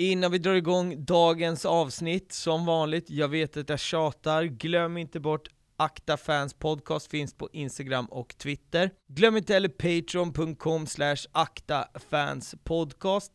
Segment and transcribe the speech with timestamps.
[0.00, 5.20] Innan vi drar igång dagens avsnitt, som vanligt, jag vet att jag tjatar, glöm inte
[5.20, 8.90] bort Akta Fans Podcast finns på Instagram och Twitter.
[9.08, 13.32] Glöm inte heller patreon.com slash aktafanspodcast.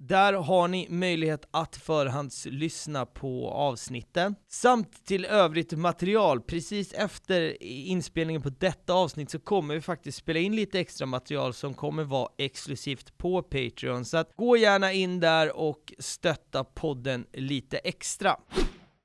[0.00, 4.34] Där har ni möjlighet att förhandslyssna på avsnitten.
[4.48, 6.40] Samt till övrigt material.
[6.40, 11.54] Precis efter inspelningen på detta avsnitt så kommer vi faktiskt spela in lite extra material
[11.54, 14.04] som kommer vara exklusivt på Patreon.
[14.04, 18.36] Så att gå gärna in där och stötta podden lite extra.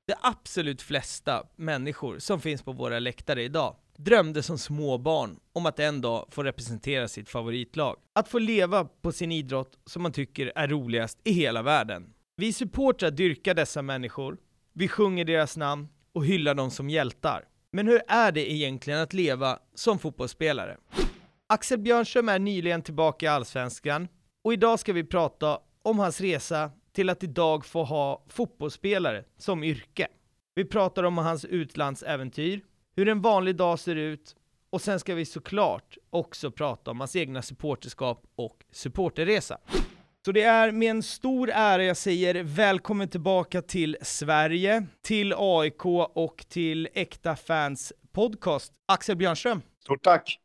[0.06, 5.78] De absolut flesta människor som finns på våra läktare idag drömde som småbarn om att
[5.78, 7.96] en dag få representera sitt favoritlag.
[8.12, 12.12] Att få leva på sin idrott som man tycker är roligast i hela världen.
[12.36, 14.38] Vi supportrar dyrkar dessa människor,
[14.72, 17.44] vi sjunger deras namn och hyllar dem som hjältar.
[17.72, 20.76] Men hur är det egentligen att leva som fotbollsspelare?
[21.46, 24.08] Axel Björnström är nyligen tillbaka i Allsvenskan
[24.44, 29.64] och idag ska vi prata om hans resa till att idag få ha fotbollsspelare som
[29.64, 30.08] yrke.
[30.54, 32.60] Vi pratar om hans utlandsäventyr,
[32.96, 34.36] hur en vanlig dag ser ut
[34.70, 39.58] och sen ska vi såklart också prata om hans egna supporterskap och supporterresa.
[40.24, 45.86] Så det är med en stor ära jag säger välkommen tillbaka till Sverige, till AIK
[46.14, 48.72] och till Äkta Fans Podcast.
[48.88, 49.62] Axel Björnström.
[49.82, 50.38] Stort tack.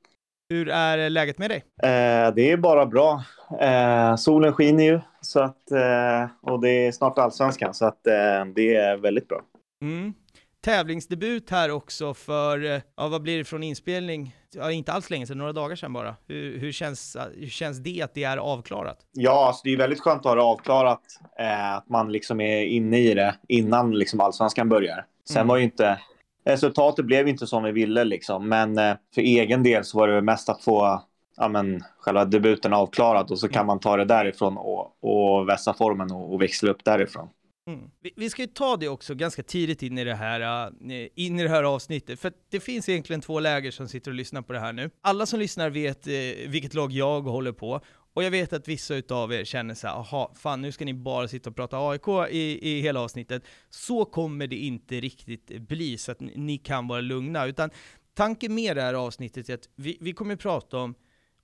[0.49, 1.63] Hur är läget med dig?
[1.83, 3.23] Eh, det är bara bra.
[3.59, 8.45] Eh, solen skiner ju så att, eh, och det är snart allsvenskan så att eh,
[8.55, 9.41] det är väldigt bra.
[9.81, 10.13] Mm
[10.61, 14.35] tävlingsdebut här också för, eh, ja vad blir det från inspelning?
[14.51, 16.15] Ja, inte alls länge sedan, några dagar sedan bara.
[16.27, 18.97] Hur, hur, känns, hur känns det att det är avklarat?
[19.11, 21.01] Ja, alltså det är väldigt skönt att ha det avklarat.
[21.39, 25.05] Eh, att man liksom är inne i det innan liksom allsvenskan börjar.
[25.27, 25.47] Sen mm.
[25.47, 25.99] var ju inte...
[26.45, 30.21] Resultatet blev inte som vi ville liksom, men eh, för egen del så var det
[30.21, 31.03] mest att få
[31.37, 33.67] ja, men, själva debuten avklarad och så kan mm.
[33.67, 37.29] man ta det därifrån och, och vässa formen och, och växla upp därifrån.
[37.73, 37.91] Mm.
[38.01, 41.39] Vi, vi, ska ju ta det också ganska tidigt in i det här, äh, in
[41.39, 44.53] i det här avsnittet, för det finns egentligen två läger som sitter och lyssnar på
[44.53, 44.89] det här nu.
[45.01, 46.13] Alla som lyssnar vet eh,
[46.47, 47.81] vilket lag jag håller på,
[48.13, 50.93] och jag vet att vissa utav er känner så här, aha, fan nu ska ni
[50.93, 53.43] bara sitta och prata AIK i, i hela avsnittet.
[53.69, 57.69] Så kommer det inte riktigt bli, så att ni, ni kan vara lugna, utan
[58.13, 60.95] tanken med det här avsnittet är att vi, vi kommer prata om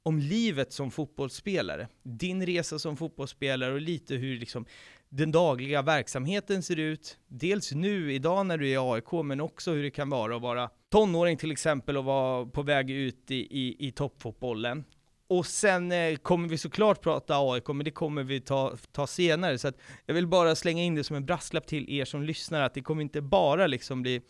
[0.06, 4.66] om livet som fotbollsspelare, din resa som fotbollsspelare och lite hur liksom
[5.16, 9.72] den dagliga verksamheten ser ut, dels nu idag när du är i AIK, men också
[9.72, 13.36] hur det kan vara att vara tonåring till exempel och vara på väg ut i,
[13.36, 14.84] i, i toppfotbollen.
[15.28, 19.58] Och sen eh, kommer vi såklart prata AIK, men det kommer vi ta, ta senare.
[19.58, 22.62] Så att jag vill bara slänga in det som en brasklapp till er som lyssnar,
[22.62, 24.22] att det kommer inte bara liksom bli,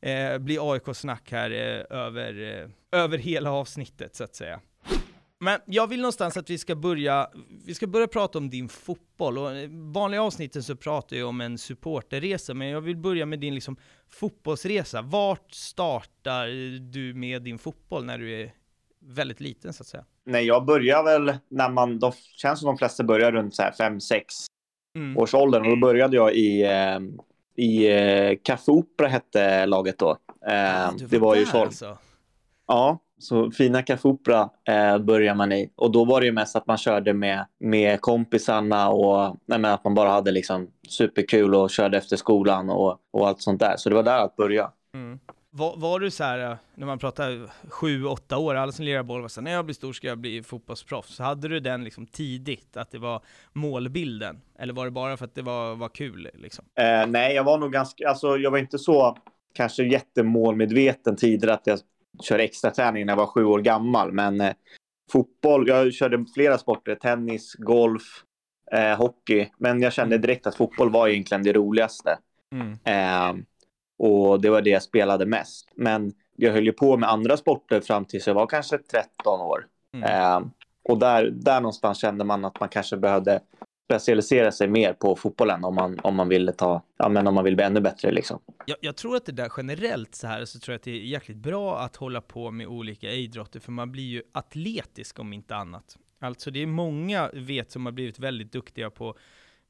[0.00, 2.62] eh, bli AIK-snack här eh, över,
[2.92, 4.60] eh, över hela avsnittet så att säga.
[5.40, 7.30] Men jag vill någonstans att vi ska börja,
[7.66, 9.38] vi ska börja prata om din fotboll.
[9.38, 13.40] Och I vanliga avsnitten så pratar jag om en supporterresa, men jag vill börja med
[13.40, 13.76] din liksom
[14.10, 15.02] fotbollsresa.
[15.02, 16.46] Vart startar
[16.80, 18.52] du med din fotboll när du är
[19.00, 20.04] väldigt liten så att säga?
[20.24, 24.22] Nej, jag börjar väl när man, de känns som de flesta börjar runt 5-6
[24.96, 25.18] mm.
[25.18, 25.62] års åldern.
[25.62, 26.98] Och då började jag i, eh,
[27.56, 30.16] i eh, Café Opera hette laget då.
[30.46, 31.58] Ah, var det var ju så.
[31.58, 31.98] Alltså.
[32.66, 35.70] Ja, så fina Café Opera eh, börjar man i.
[35.76, 39.84] Och då var det ju mest att man körde med, med kompisarna och nej, att
[39.84, 43.74] man bara hade liksom superkul och körde efter skolan och, och allt sånt där.
[43.76, 44.70] Så det var där att börja.
[44.94, 45.18] Mm.
[45.50, 49.22] Var, var, du så här, när man pratar sju, åtta år, alla som lirar boll
[49.22, 51.14] var så här, när jag blir stor ska jag bli fotbollsproffs.
[51.14, 54.40] Så hade du den liksom tidigt, att det var målbilden?
[54.58, 56.30] Eller var det bara för att det var, var kul?
[56.34, 56.64] Liksom?
[56.80, 59.16] Eh, nej, jag var nog ganska, alltså jag var inte så
[59.54, 61.78] kanske jättemålmedveten tidigare att jag
[62.22, 64.12] körde extra träning när jag var sju år gammal.
[64.12, 64.52] Men eh,
[65.12, 68.24] fotboll, jag körde flera sporter, tennis, golf,
[68.72, 69.48] eh, hockey.
[69.58, 70.22] Men jag kände mm.
[70.22, 72.18] direkt att fotboll var egentligen det roligaste.
[72.54, 72.72] Mm.
[72.84, 73.44] Eh,
[73.98, 75.68] och det var det jag spelade mest.
[75.74, 79.66] Men jag höll ju på med andra sporter fram tills jag var kanske 13 år.
[79.94, 80.10] Mm.
[80.10, 80.48] Eh,
[80.84, 83.40] och där, där någonstans kände man att man kanske behövde
[83.88, 87.44] specialisera sig mer på fotbollen om man, om man vill ta, ja men om man
[87.44, 88.40] vill bli ännu bättre liksom.
[88.66, 91.00] Jag, jag tror att det där generellt så här så tror jag att det är
[91.00, 95.56] jäkligt bra att hålla på med olika idrotter för man blir ju atletisk om inte
[95.56, 95.98] annat.
[96.20, 99.16] Alltså det är många vet som har blivit väldigt duktiga på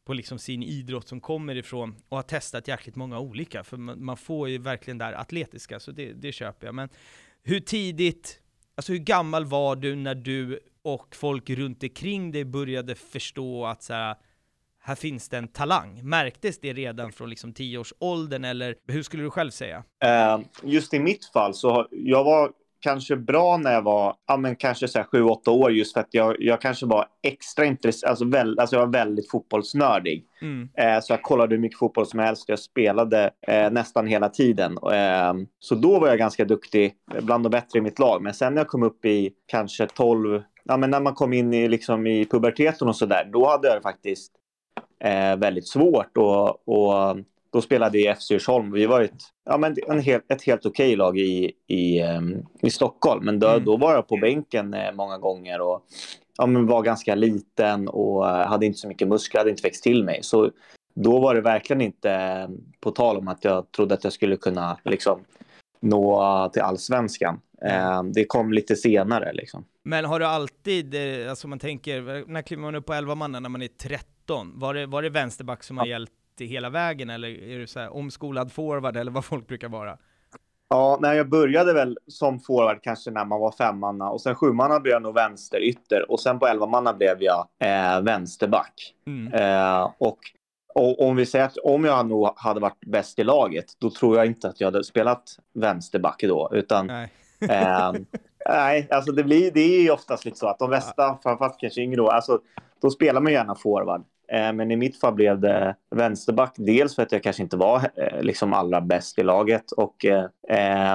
[0.04, 4.04] på liksom sin idrott som kommer ifrån och har testat jäkligt många olika, för man,
[4.04, 6.74] man får ju verkligen där atletiska, så det, det köper jag.
[6.74, 6.88] Men
[7.42, 8.40] hur tidigt,
[8.74, 13.82] alltså hur gammal var du när du och folk runt omkring dig började förstå att
[13.82, 14.16] så här,
[14.80, 16.00] här finns det en talang.
[16.02, 19.84] Märktes det redan från liksom tioårsåldern eller hur skulle du själv säga?
[20.04, 24.56] Uh, just i mitt fall så jag var kanske bra när jag var, ja men
[24.56, 28.24] kanske så här 7-8 år just för att jag, jag kanske var extra intresserad, alltså,
[28.24, 30.24] väl, alltså jag var väldigt fotbollsnördig.
[30.42, 30.68] Mm.
[30.74, 34.78] Eh, så jag kollade hur mycket fotboll som helst, jag spelade eh, nästan hela tiden.
[34.92, 38.22] Eh, så då var jag ganska duktig, bland de bättre i mitt lag.
[38.22, 41.54] Men sen när jag kom upp i kanske 12, ja men när man kom in
[41.54, 44.32] i, liksom, i puberteten och sådär, då hade jag faktiskt
[45.04, 47.16] eh, väldigt svårt och, och
[47.52, 48.72] då spelade jag i FC Djursholm.
[48.72, 52.70] Vi var ett, ja, men en helt, ett helt okej lag i, i, um, i
[52.70, 53.24] Stockholm.
[53.24, 53.64] Men då, mm.
[53.64, 55.84] då var jag på bänken eh, många gånger och
[56.38, 59.82] ja, men var ganska liten och uh, hade inte så mycket muskler, hade inte växt
[59.82, 60.22] till mig.
[60.22, 60.50] Så
[60.94, 64.36] då var det verkligen inte um, på tal om att jag trodde att jag skulle
[64.36, 65.24] kunna liksom,
[65.80, 67.40] nå till allsvenskan.
[67.64, 69.32] Uh, det kom lite senare.
[69.32, 69.64] Liksom.
[69.82, 73.32] Men har du alltid, eh, alltså man tänker, när kliver man upp på 11 man
[73.32, 74.58] när man är 13?
[74.58, 77.96] Var det, var det vänsterback som har gällt hela vägen eller är du så här
[77.96, 79.98] omskolad forward eller vad folk brukar vara?
[80.70, 84.80] Ja, när jag började väl som forward kanske när man var femmanna och sen sjumanna
[84.80, 88.94] blev jag nog vänsterytter och sen på elvamanna blev jag eh, vänsterback.
[89.06, 89.32] Mm.
[89.32, 90.18] Eh, och,
[90.74, 94.16] och, om vi säger att om jag nog hade varit bäst i laget, då tror
[94.16, 97.12] jag inte att jag hade spelat vänsterback då, utan nej.
[97.40, 97.92] Eh,
[98.48, 101.80] nej, alltså det blir, det är ju oftast lite så att de bästa, framförallt kanske
[101.80, 102.40] yngre då, alltså
[102.82, 104.04] då spelar man gärna forward.
[104.32, 106.54] Eh, men i mitt fall blev det vänsterback.
[106.56, 109.72] Dels för att jag kanske inte var eh, liksom allra bäst i laget.
[109.72, 110.28] Och eh,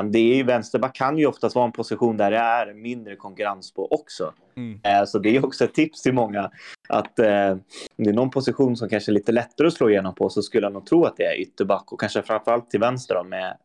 [0.04, 3.74] det är ju, vänsterback kan ju oftast vara en position där det är mindre konkurrens
[3.74, 4.34] på också.
[4.58, 5.06] Mm.
[5.08, 6.52] Så det är också ett tips till många.
[6.90, 10.30] Att om det är någon position som kanske är lite lättare att slå igenom på
[10.30, 11.92] så skulle jag nog tro att det är ytterback.
[11.92, 13.58] Och kanske framförallt till vänster då, med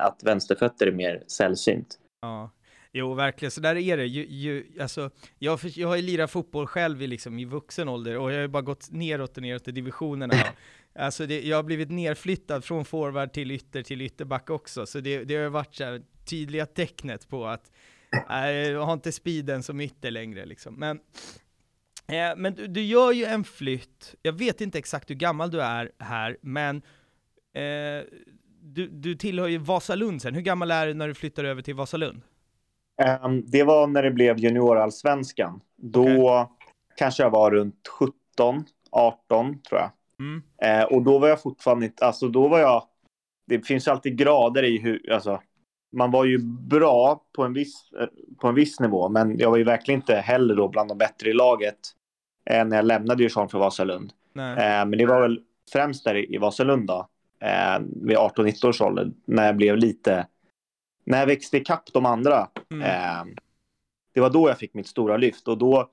[0.00, 1.98] att vänsterfötter är mer sällsynt.
[2.26, 2.50] Ja.
[2.92, 4.06] Jo, verkligen, så där är det.
[4.06, 8.18] Ju, ju, alltså, jag, jag har ju lirat fotboll själv i, liksom, i vuxen ålder
[8.18, 10.34] och jag har ju bara gått neråt och neråt i divisionerna.
[10.94, 15.24] alltså det, jag har blivit nerflyttad från forward till ytter till ytterback också, så det,
[15.24, 17.72] det har varit så här, tydliga tecknet på att
[18.30, 20.46] äh, jag har inte speeden som ytter längre.
[20.46, 20.74] Liksom.
[20.74, 21.00] Men,
[22.06, 25.60] eh, men du, du, gör ju en flytt, jag vet inte exakt hur gammal du
[25.60, 26.82] är här, men
[27.52, 28.04] eh,
[28.66, 30.34] du, du tillhör ju Vasalund sen.
[30.34, 32.22] Hur gammal är du när du flyttar över till Vasalund?
[33.22, 35.60] Um, det var när det blev juniorallsvenskan.
[35.76, 36.46] Då okay.
[36.96, 39.90] kanske jag var runt 17, 18 tror jag.
[40.20, 40.42] Mm.
[40.64, 42.82] Uh, och då var jag fortfarande inte, alltså då var jag,
[43.46, 45.40] det finns alltid grader i hur, alltså
[45.96, 48.06] man var ju bra på en viss, eh,
[48.40, 51.30] på en viss nivå, men jag var ju verkligen inte heller då bland de bättre
[51.30, 51.78] i laget
[52.50, 54.12] eh, när jag lämnade Djursholm för Vasalund.
[54.36, 55.40] Eh, men det var väl
[55.72, 57.08] främst där i Vasalund då,
[57.40, 60.26] eh, vid 18-19 års ålder, när jag blev lite
[61.06, 62.82] när jag växte ikapp de andra, mm.
[62.82, 63.34] eh,
[64.14, 65.48] det var då jag fick mitt stora lyft.
[65.48, 65.90] Och då,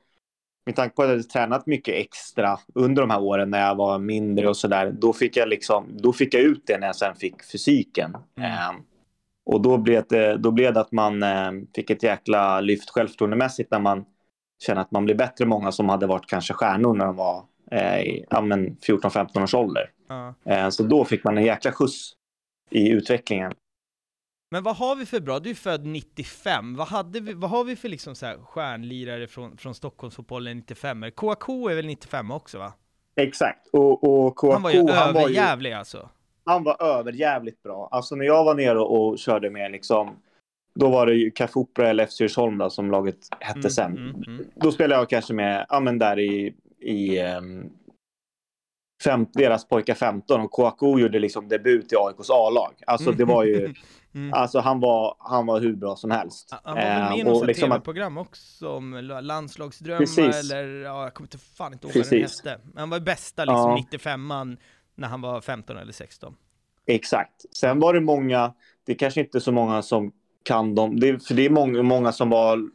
[0.65, 3.75] med tanke på att jag hade tränat mycket extra under de här åren när jag
[3.75, 6.95] var mindre och sådär, då fick jag liksom, då fick jag ut det när jag
[6.95, 8.17] sen fick fysiken.
[8.37, 8.51] Mm.
[8.51, 8.81] Eh,
[9.45, 13.71] och då blev, det, då blev det att man eh, fick ett jäkla lyft självförtroendemässigt
[13.71, 14.05] när man
[14.65, 18.25] känner att man blir bättre många som hade varit kanske stjärnor när de var i
[18.29, 19.89] ja, 14-15 års ålder.
[20.45, 20.71] Mm.
[20.71, 22.13] så då fick man en jäkla skjuts
[22.69, 23.53] i utvecklingen.
[24.51, 27.63] Men vad har vi för bra, du är född 95, vad, hade vi, vad har
[27.63, 31.05] vi för liksom så här stjärnlirare från, från Stockholmsfotbollen 95?
[31.15, 32.73] KK är väl 95 också va?
[33.15, 36.09] Exakt, och, och KK han var ju överjävlig alltså.
[36.45, 37.89] Han var överjävligt bra.
[37.91, 40.15] Alltså när jag var nere och, och körde med liksom,
[40.75, 43.97] då var det ju Café Opera eller FC Djursholm som laget hette mm, sen.
[43.97, 44.45] Mm, mm.
[44.55, 46.53] Då spelade jag kanske med, ja men där i,
[46.83, 47.69] i um,
[49.03, 52.73] fem, deras pojkar 15 och KK gjorde liksom debut i AIKs A-lag.
[52.87, 53.73] Alltså det var ju,
[54.15, 54.33] mm.
[54.33, 56.55] alltså han var, han var hur bra som helst.
[56.63, 60.51] Han var väl med i något liksom tv-program också om landslagsdrömmar Precis.
[60.51, 62.59] eller, ja, jag kommer inte fan inte ihåg vad den hette.
[62.75, 63.97] Han var bästa liksom ja.
[63.97, 64.57] 95an
[64.95, 66.35] när han var 15 eller 16.
[66.85, 67.55] Exakt.
[67.57, 68.53] Sen var det många,
[68.85, 70.11] det är kanske inte så många som
[70.43, 72.69] kan dem, det, för det är många, många som var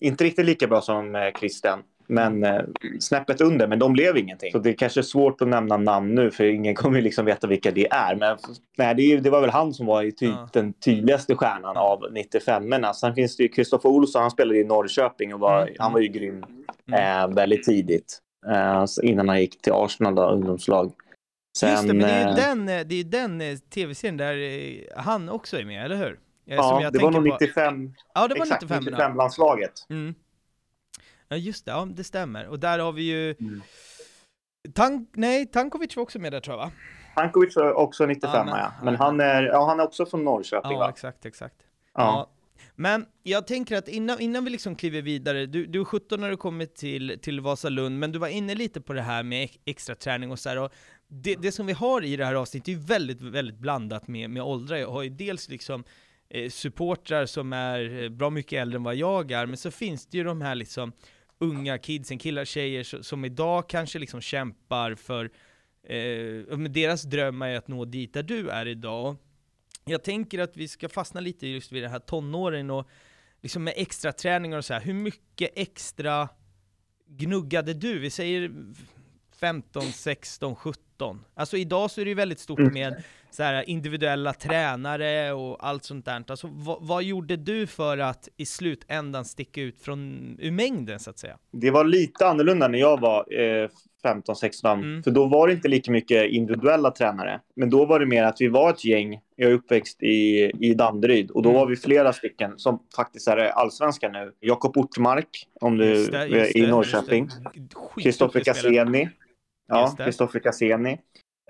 [0.00, 1.82] inte riktigt lika bra som eh, Christian.
[2.06, 2.62] Men eh,
[3.00, 4.52] snäppet under, men de blev ingenting.
[4.52, 7.70] Så det är kanske svårt att nämna namn nu för ingen kommer liksom veta vilka
[7.70, 8.16] det är.
[8.16, 8.38] Men
[8.78, 10.48] nej, det, det var väl han som var i ty ja.
[10.52, 14.64] den tydligaste stjärnan av 95 men Sen finns det ju Kristoffer Olsson, han spelade i
[14.64, 15.74] Norrköping och var, mm.
[15.78, 16.44] han var ju grym
[16.88, 17.30] mm.
[17.30, 18.18] eh, väldigt tidigt.
[18.46, 20.92] Eh, innan han gick till Arsenal, då, ungdomslag.
[21.58, 24.36] Sen, Just det, men det är ju eh, den, det är den eh, tv-serien där
[24.36, 26.18] eh, han också är med, eller hur?
[26.44, 27.88] Ja, det var nog 95.
[27.88, 27.94] På...
[28.14, 28.94] Ja, det var exakt, 95.
[28.94, 29.86] 95-landslaget.
[29.90, 30.14] Mm.
[31.28, 32.48] Ja just det, ja det stämmer.
[32.48, 33.34] Och där har vi ju...
[33.40, 33.62] Mm.
[34.74, 36.72] Tank, nej, Tankovic var också med där tror jag va?
[37.14, 38.44] Tankovic var också 95 ja.
[38.44, 38.72] Men, ja.
[38.82, 40.88] men han, är, ja, han är också från Norrköping ja, va?
[40.88, 41.56] exakt, exakt.
[41.94, 42.30] Ja.
[42.74, 46.30] Men jag tänker att innan, innan vi liksom kliver vidare, du, du är 17 när
[46.30, 49.94] du kommer till, till Vasalund, men du var inne lite på det här med extra
[49.94, 50.72] träning och så här, och
[51.08, 54.42] det, det som vi har i det här avsnittet är väldigt, väldigt blandat med, med
[54.42, 54.76] åldrar.
[54.76, 55.84] Jag har ju dels liksom
[56.28, 60.18] eh, supportrar som är bra mycket äldre än vad jag är, men så finns det
[60.18, 60.92] ju de här liksom
[61.38, 65.30] unga kidsen, killar, tjejer som idag kanske liksom kämpar för,
[65.82, 69.16] eh, deras dröm är att nå dit där du är idag.
[69.84, 72.88] Jag tänker att vi ska fastna lite just vid det här tonåren och
[73.40, 74.80] liksom med extra träningar och så här.
[74.80, 76.28] hur mycket extra
[77.06, 77.98] gnuggade du?
[77.98, 78.52] Vi säger
[79.40, 81.24] 15, 16, 17.
[81.34, 82.72] Alltså idag så är det ju väldigt stort mm.
[82.72, 86.24] med så här, individuella tränare och allt sånt där.
[86.28, 91.10] Alltså, vad, vad, gjorde du för att i slutändan sticka ut från, ur mängden så
[91.10, 91.38] att säga?
[91.52, 93.68] Det var lite annorlunda när jag var eh,
[94.02, 94.78] 15, 16.
[94.78, 95.02] Mm.
[95.02, 97.40] För då var det inte lika mycket individuella tränare.
[97.56, 99.20] Men då var det mer att vi var ett gäng.
[99.36, 101.60] Jag är uppväxt i, i Danderyd och då mm.
[101.60, 104.32] var vi flera stycken som faktiskt är allsvenska nu.
[104.40, 107.28] Jakob Ortmark, om du just det, just i Norrköping.
[107.96, 109.08] Kristoffer Cassini.
[109.68, 110.98] Ja, Kristoffer Cassini.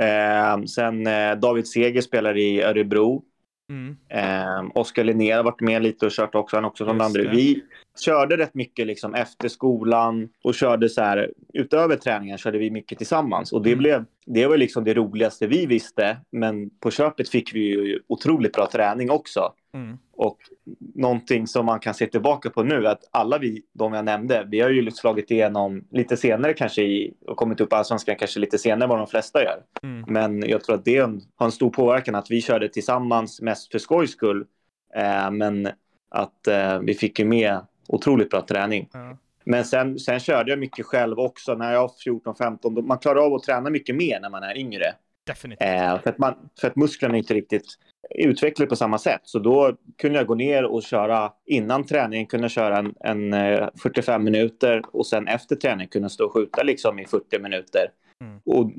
[0.01, 3.23] Eh, sen eh, David Seger spelar i Örebro.
[3.71, 3.97] Mm.
[4.09, 6.57] Eh, Oskar Linnér har varit med lite och kört också.
[6.57, 7.31] Han också från Danderyd.
[7.31, 7.63] Vi
[8.01, 12.99] körde rätt mycket liksom efter skolan och körde så här utöver träningen körde vi mycket
[12.99, 13.79] tillsammans och det mm.
[13.79, 16.17] blev det var liksom det roligaste vi visste.
[16.31, 19.53] Men på köpet fick vi ju otroligt bra träning också.
[19.75, 19.99] Mm.
[20.13, 20.39] Och
[20.95, 24.61] någonting som man kan se tillbaka på nu att alla vi, de jag nämnde, vi
[24.61, 28.59] har ju slagit igenom lite senare kanske i, och kommit upp i allsvenskan kanske lite
[28.59, 29.63] senare än vad de flesta gör.
[29.83, 30.05] Mm.
[30.09, 30.99] Men jag tror att det
[31.37, 34.47] har en stor påverkan att vi körde tillsammans mest för skojs skull.
[34.95, 35.69] Eh, men
[36.09, 38.89] att eh, vi fick ju med otroligt bra träning.
[38.95, 39.17] Mm.
[39.45, 42.83] Men sen, sen körde jag mycket själv också när jag var 14-15.
[42.83, 44.95] Man klarar av att träna mycket mer när man är yngre.
[45.27, 45.69] Definitivt.
[45.69, 47.67] Eh, för, att man, för att musklerna inte riktigt
[48.11, 49.21] utvecklas på samma sätt.
[49.25, 54.21] Så då kunde jag gå ner och köra innan träningen, kunde köra en, en 45
[54.21, 57.91] eh, minuter och sen efter träningen kunna stå och skjuta liksom i 40 minuter.
[58.21, 58.41] Mm.
[58.45, 58.71] Och,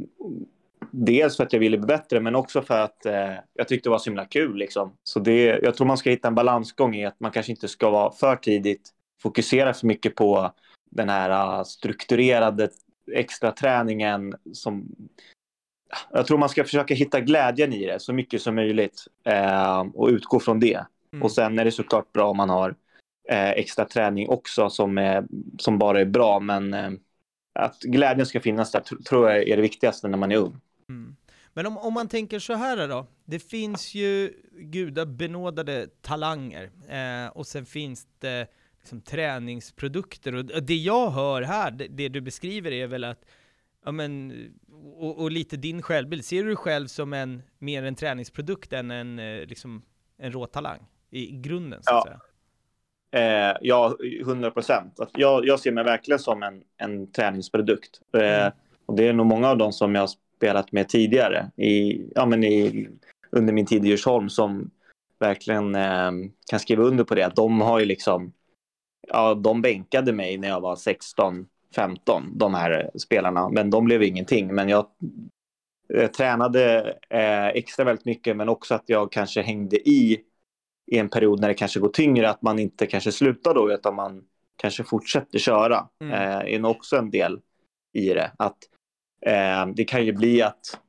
[0.92, 3.92] dels för att jag ville bli bättre, men också för att eh, jag tyckte det
[3.92, 4.58] var så himla kul.
[4.58, 4.94] Liksom.
[5.04, 7.90] Så det, jag tror man ska hitta en balansgång i att man kanske inte ska
[7.90, 10.54] vara för tidigt fokusera för mycket på
[10.90, 12.70] den här uh, strukturerade
[13.12, 14.96] extra träningen som
[16.12, 20.08] jag tror man ska försöka hitta glädjen i det så mycket som möjligt eh, och
[20.08, 20.86] utgå från det.
[21.14, 21.24] Mm.
[21.24, 22.76] Och sen är det såklart bra om man har
[23.30, 25.26] eh, extra träning också som, är,
[25.60, 26.40] som bara är bra.
[26.40, 26.92] Men eh,
[27.60, 30.60] att glädjen ska finnas där tror jag är det viktigaste när man är ung.
[30.90, 31.16] Mm.
[31.54, 37.48] Men om, om man tänker så här då, det finns ju gudabenådade talanger eh, och
[37.48, 38.48] sen finns det
[38.80, 40.36] liksom, träningsprodukter.
[40.36, 43.26] Och det jag hör här, det, det du beskriver är väl att
[43.86, 44.34] ja, men,
[44.98, 48.92] och, och, lite din självbild, ser du dig själv som en, mer en träningsprodukt än
[48.92, 49.82] en, eh, liksom,
[50.18, 50.80] en rå talang
[51.10, 52.12] i, i grunden så att ja.
[52.12, 52.22] säga?
[53.12, 55.00] Eh, ja, 100 procent.
[55.14, 58.02] Jag, jag ser mig verkligen som en, en träningsprodukt.
[58.18, 58.52] Eh, mm.
[58.86, 62.26] och det är nog många av dem som jag har spelat med tidigare i, ja,
[62.26, 62.88] men i,
[63.32, 64.72] under min tid i Djursholm som
[65.20, 66.12] verkligen eh,
[66.50, 67.36] kan skriva under på det.
[67.36, 68.34] De har ju liksom,
[69.08, 73.50] ja, de bänkade mig när jag var 16 15, de här spelarna.
[73.50, 74.56] Men de blev ingenting.
[74.56, 74.86] Men jag,
[76.18, 80.24] tränade eh, extra väldigt mycket, men också att jag kanske hängde i
[80.92, 83.96] i en period när det kanske går tyngre, att man inte kanske slutar då, utan
[83.96, 84.24] man
[84.56, 85.88] kanske fortsätter köra.
[86.02, 86.14] Mm.
[86.14, 87.40] Eh, är också en del
[87.94, 88.32] i det.
[88.38, 88.58] Att
[89.26, 90.80] eh, det kan ju bli att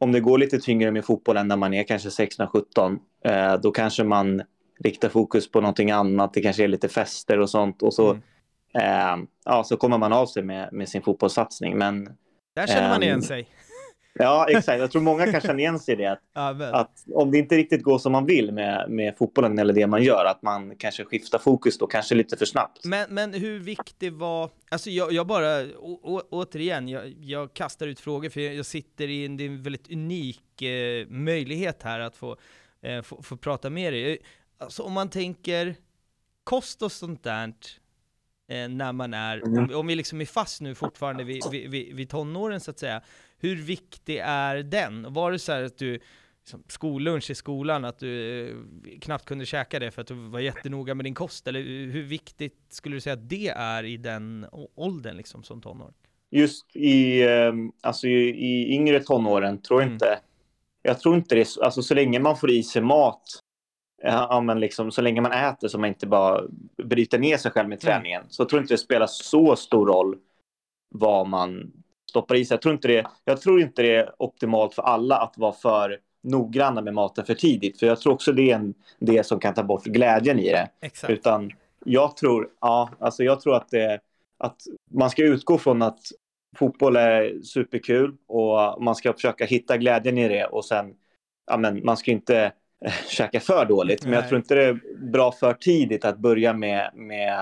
[0.00, 4.04] om det går lite tyngre med fotbollen när man är kanske 16-17, eh, då kanske
[4.04, 4.42] man
[4.80, 6.34] riktar fokus på någonting annat.
[6.34, 7.82] Det kanske är lite fester och sånt.
[7.82, 8.22] Och så mm
[8.74, 11.78] eh, ja, så kommer man av sig med, med sin fotbollssatsning.
[11.78, 12.16] Men,
[12.54, 13.48] Där känner man igen ehm, sig.
[14.14, 14.80] Ja, exakt.
[14.80, 16.12] Jag tror många kan känna igen sig i det.
[16.12, 19.86] Att, att, om det inte riktigt går som man vill med, med fotbollen eller det
[19.86, 22.84] man gör, att man kanske skiftar fokus då kanske lite för snabbt.
[22.84, 27.86] Men, men hur viktig var, alltså jag, jag bara, å, å, återigen, jag, jag, kastar
[27.86, 31.82] ut frågor för jag, jag sitter i en, det är en väldigt unik eh, möjlighet
[31.82, 32.36] här att få,
[32.82, 34.18] eh, få, få, prata med dig.
[34.58, 35.74] Alltså om man tänker
[36.44, 37.52] kost och sånt där,
[38.50, 39.58] eh, när man är, mm.
[39.58, 43.00] om, om, vi liksom är fast nu fortfarande vid, vid, vid, tonåren så att säga,
[43.38, 45.12] hur viktig är den?
[45.12, 46.00] Var det så att du,
[46.40, 50.40] liksom, skollunch i skolan, att du eh, knappt kunde käka det för att du var
[50.40, 54.46] jättenoga med din kost, eller hur viktigt skulle du säga att det är i den
[54.74, 55.92] åldern liksom som tonår?
[56.30, 59.94] Just i, eh, alltså i, i yngre tonåren tror jag mm.
[59.94, 60.18] inte,
[60.82, 63.22] jag tror inte det, alltså så länge man får i sig mat
[64.02, 66.42] Ja, men liksom, så länge man äter så man inte bara
[66.84, 67.92] bryter ner sig själv med mm.
[67.92, 68.22] träningen.
[68.28, 70.16] Så jag tror inte det spelar så stor roll
[70.94, 71.72] vad man
[72.10, 72.54] stoppar i sig.
[72.54, 75.98] Jag tror, inte det, jag tror inte det är optimalt för alla att vara för
[76.22, 77.78] noggranna med maten för tidigt.
[77.78, 80.68] För jag tror också det är en, det som kan ta bort glädjen i det.
[80.80, 81.12] Exakt.
[81.12, 81.50] Utan
[81.84, 84.00] jag tror, ja, alltså jag tror att, det,
[84.38, 84.56] att
[84.90, 86.00] man ska utgå från att
[86.56, 90.94] fotboll är superkul och man ska försöka hitta glädjen i det och sen,
[91.46, 92.52] ja men man ska inte
[93.08, 94.04] käka för dåligt.
[94.04, 97.34] Men jag tror inte det är bra för tidigt att börja med, med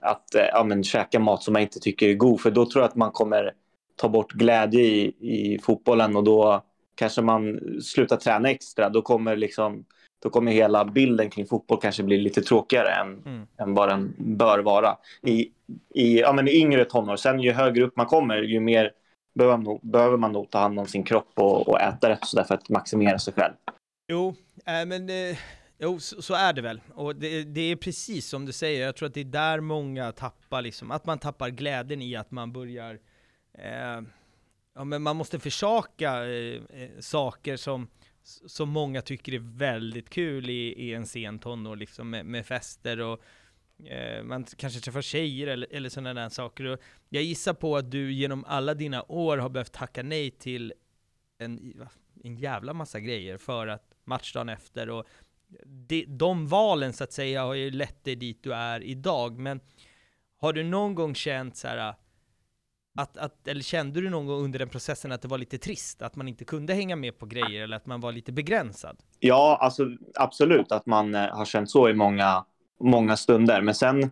[0.00, 2.40] att äh, ja, men, käka mat som man inte tycker är god.
[2.40, 3.52] För då tror jag att man kommer
[3.96, 8.88] ta bort glädje i, i fotbollen och då kanske man slutar träna extra.
[8.88, 9.84] Då kommer liksom
[10.22, 13.46] då kommer hela bilden kring fotboll kanske bli lite tråkigare än, mm.
[13.58, 14.96] än vad den bör vara.
[15.22, 15.50] I,
[15.94, 18.92] i, ja, men i yngre tonår, sen ju högre upp man kommer, ju mer
[19.34, 22.24] behöver man nog, behöver man nog ta hand om sin kropp och, och äta rätt
[22.24, 23.54] så för att maximera sig själv.
[24.08, 24.34] Jo,
[24.66, 25.38] äh, men eh,
[25.78, 26.80] jo, så, så, är det väl.
[26.94, 30.12] Och det, det, är precis som du säger, jag tror att det är där många
[30.12, 33.00] tappar, liksom, att man tappar glädjen i att man börjar
[33.54, 34.00] eh,
[34.74, 37.88] ja, men man måste försaka eh, eh saker som
[38.46, 43.00] som många tycker är väldigt kul i, i en sen tonår, liksom med, med fester
[43.00, 43.22] och
[43.86, 46.64] eh, man kanske träffar tjejer eller, eller sådana där saker.
[46.64, 50.72] Och jag gissar på att du genom alla dina år har behövt tacka nej till
[51.38, 51.74] en,
[52.24, 55.06] en jävla massa grejer för att matchdagen efter och
[55.64, 59.60] de, de valen så att säga har ju lett dig dit du är idag, men
[60.40, 61.94] har du någon gång känt så här
[62.98, 66.02] att, att, eller kände du någon gång under den processen att det var lite trist?
[66.02, 68.96] Att man inte kunde hänga med på grejer eller att man var lite begränsad?
[69.20, 72.44] Ja, alltså absolut att man eh, har känt så i många,
[72.80, 73.62] många stunder.
[73.62, 74.10] Men sen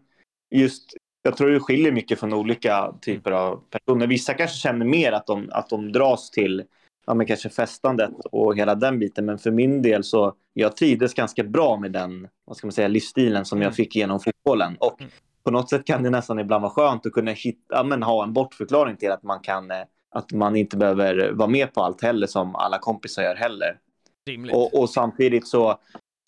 [0.51, 4.07] just, jag tror det skiljer mycket från olika typer av personer.
[4.07, 6.65] Vissa kanske känner mer att de, att de dras till
[7.07, 9.25] ja, men kanske festandet och hela den biten.
[9.25, 12.89] Men för min del så jag trivdes ganska bra med den vad ska man säga,
[12.89, 13.75] livsstilen som jag mm.
[13.75, 14.77] fick genom fotbollen.
[14.81, 15.11] Och mm
[15.47, 18.33] på något sätt kan det nästan ibland vara skönt att kunna hitta, men, ha en
[18.33, 22.27] bortförklaring till att man kan eh, att man inte behöver vara med på allt heller
[22.27, 23.79] som alla kompisar gör heller.
[24.53, 25.79] Och, och, samtidigt så,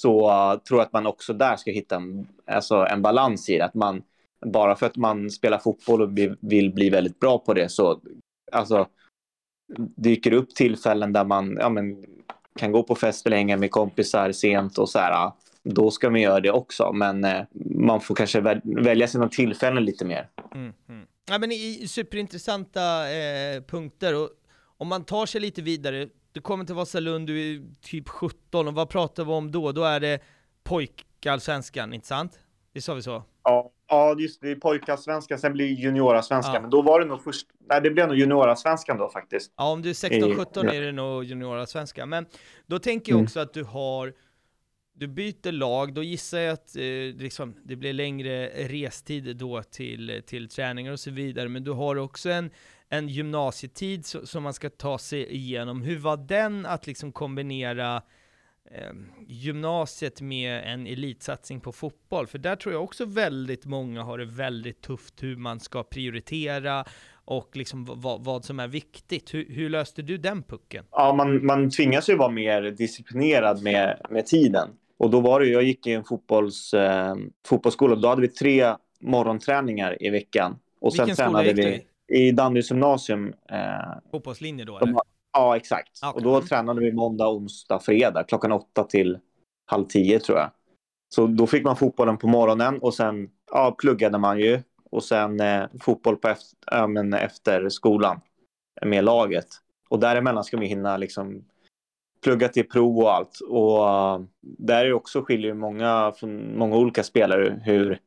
[0.02, 3.58] så uh, tror jag att man också där ska hitta en, alltså en balans i
[3.58, 3.64] det.
[3.64, 4.02] Att man,
[4.47, 8.00] bara för att man spelar fotboll och vill, vill bli väldigt bra på det så
[8.52, 8.87] alltså,
[9.76, 12.04] dyker upp tillfällen där man ja, men,
[12.58, 15.32] kan gå på fest eller hänga med kompisar sent och så här,
[15.62, 16.92] då ska man göra det också.
[16.92, 20.28] Men eh, man får kanske väl, välja sina tillfällen lite mer.
[20.54, 21.06] Mm, mm.
[21.30, 24.14] Ja, men i, superintressanta eh, punkter.
[24.14, 24.30] Och
[24.76, 28.75] om man tar sig lite vidare, du kommer till Vasalund, du är typ 17, och
[28.75, 29.72] vad pratar vi om då?
[29.72, 30.20] Då är det
[30.64, 32.38] pojkallsvenskan, inte sant?
[32.72, 33.22] Det sa vi så?
[33.42, 34.51] Ja, ja just det.
[34.51, 36.55] är pojkallsvenskan, sen blir juniorallsvenskan.
[36.55, 36.61] Ja.
[36.61, 39.53] Men då var det nog först, nej det blev nog juniorallsvenskan då faktiskt.
[39.57, 42.09] Ja, om du är 16-17 är det nog juniorallsvenskan.
[42.09, 42.27] Men
[42.66, 43.24] då tänker jag mm.
[43.24, 43.46] också mm.
[43.46, 44.12] att du har
[44.98, 46.83] du byter lag, då gissar jag att eh,
[47.16, 51.96] liksom, det blir längre restid då till, till träningar och så vidare, men du har
[51.96, 52.51] också en,
[52.88, 55.83] en gymnasietid so som man ska ta sig igenom.
[55.83, 58.03] Hur var den att liksom kombinera
[58.71, 58.92] eh,
[59.27, 62.27] gymnasiet med en elitsatsning på fotboll?
[62.27, 66.85] För där tror jag också väldigt många har det väldigt tufft hur man ska prioritera
[67.25, 67.85] och liksom
[68.21, 69.35] vad, som är viktigt.
[69.35, 70.85] Hur, hur, löste du den pucken?
[70.90, 74.68] Ja, man, man tvingas ju vara mer disciplinerad med, med tiden.
[74.99, 77.14] Och då var det, jag gick i en fotbolls, eh,
[77.47, 80.59] fotbollsskola, då hade vi tre morgonträningar i veckan.
[80.81, 83.35] Och Vilken sen tränade vi i Danderyds gymnasium.
[83.51, 84.79] Eh, Fotbollslinje då?
[84.79, 84.97] Eller?
[85.33, 85.99] Ja, exakt.
[86.03, 86.12] Okay.
[86.12, 89.19] Och då tränade vi måndag, onsdag, fredag klockan åtta till
[89.67, 90.51] halv tio tror jag.
[91.14, 94.62] Så då fick man fotbollen på morgonen och sen ja, pluggade man ju.
[94.91, 98.21] Och sen eh, fotboll på efter, äh, men efter skolan
[98.87, 99.47] med laget.
[99.88, 101.45] Och däremellan ska man hinna liksom
[102.23, 103.41] plugga till prov och allt.
[103.41, 107.99] Och uh, där är också skiljer många från många olika spelare hur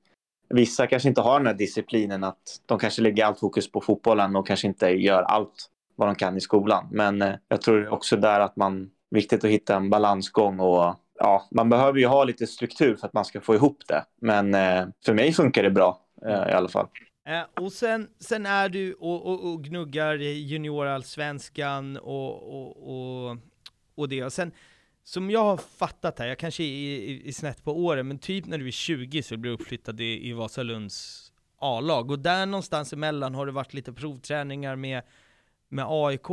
[0.50, 4.36] vissa kanske inte har den här disciplinen att de kanske lägger allt fokus på fotbollen
[4.36, 6.88] och kanske inte gör allt vad de kan i skolan.
[6.92, 11.48] Men eh, jag tror också där att man viktigt att hitta en balansgång och ja,
[11.52, 14.06] man behöver ju ha lite struktur för att man ska få ihop det.
[14.22, 16.88] Men eh, för mig funkar det bra eh, i alla fall.
[17.28, 23.38] Eh, och sen, sen är du och, och, och gnuggar juniorallsvenskan och, och, och
[23.96, 24.24] och det.
[24.24, 24.52] Och sen,
[25.04, 28.58] som jag har fattat här, jag kanske är, är snett på åren, men typ när
[28.58, 31.28] du är 20 så blir du uppflyttad i, i Vasalunds
[31.58, 32.12] A-lag.
[32.12, 35.02] Och där någonstans emellan har det varit lite provträningar med,
[35.72, 36.28] med AIK.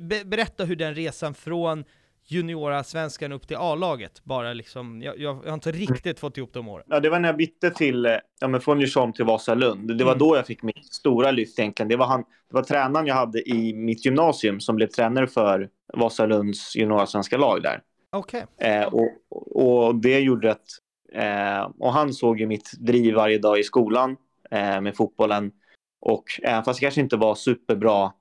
[0.00, 1.84] Be, berätta hur den resan från
[2.30, 6.68] juniora svenskan upp till A-laget, bara liksom, jag, jag, har inte riktigt fått ihop de
[6.68, 6.84] åren.
[6.88, 9.98] Ja, det var när jag bytte till, eh, ja men från Djursholm till Vasalund.
[9.98, 10.18] Det var mm.
[10.18, 11.88] då jag fick mitt stora lyft egentligen.
[11.88, 15.68] Det var, han, det var tränaren jag hade i mitt gymnasium som blev tränare för
[15.94, 17.82] Vasalunds juniora svenska lag där.
[18.10, 18.44] Okej.
[18.56, 18.70] Okay.
[18.70, 19.10] Eh, och,
[19.56, 20.66] och det gjorde att,
[21.12, 24.16] eh, och han såg ju mitt driv varje dag i skolan
[24.50, 25.52] eh, med fotbollen.
[26.00, 28.12] Och även fast jag kanske inte var superbra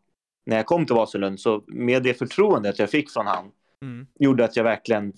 [0.45, 4.07] när jag kom till Vasalund så med det förtroendet jag fick från han mm.
[4.19, 5.13] gjorde att jag verkligen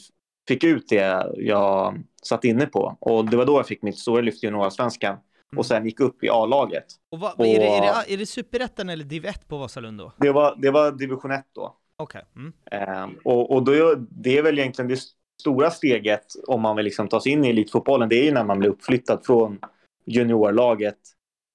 [0.47, 2.97] fick ut det jag satt inne på.
[2.99, 5.59] Och det var då jag fick mitt stora lyft i juniorallsvenskan mm.
[5.59, 6.85] och sen gick upp i A-laget.
[7.11, 9.97] Och vad, och, är, det, är, det, är det superettan eller div 1 på Vasalund
[9.99, 10.13] då?
[10.17, 11.77] Det var, det var division 1 då.
[11.97, 12.21] Okej.
[12.33, 12.43] Okay.
[12.43, 12.53] Mm.
[12.71, 14.99] Eh, och och då, det är väl egentligen det
[15.41, 18.43] stora steget om man vill liksom ta sig in i elitfotbollen, det är ju när
[18.43, 19.59] man blir uppflyttad från
[20.05, 20.97] juniorlaget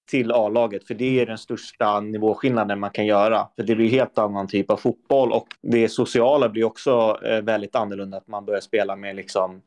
[0.07, 0.87] till A-laget.
[0.87, 3.49] För det är den största nivåskillnaden man kan göra.
[3.57, 7.77] För det blir helt annan typ av fotboll och det sociala blir också eh, väldigt
[7.77, 8.17] annorlunda.
[8.17, 9.63] Att man börjar spela med liksom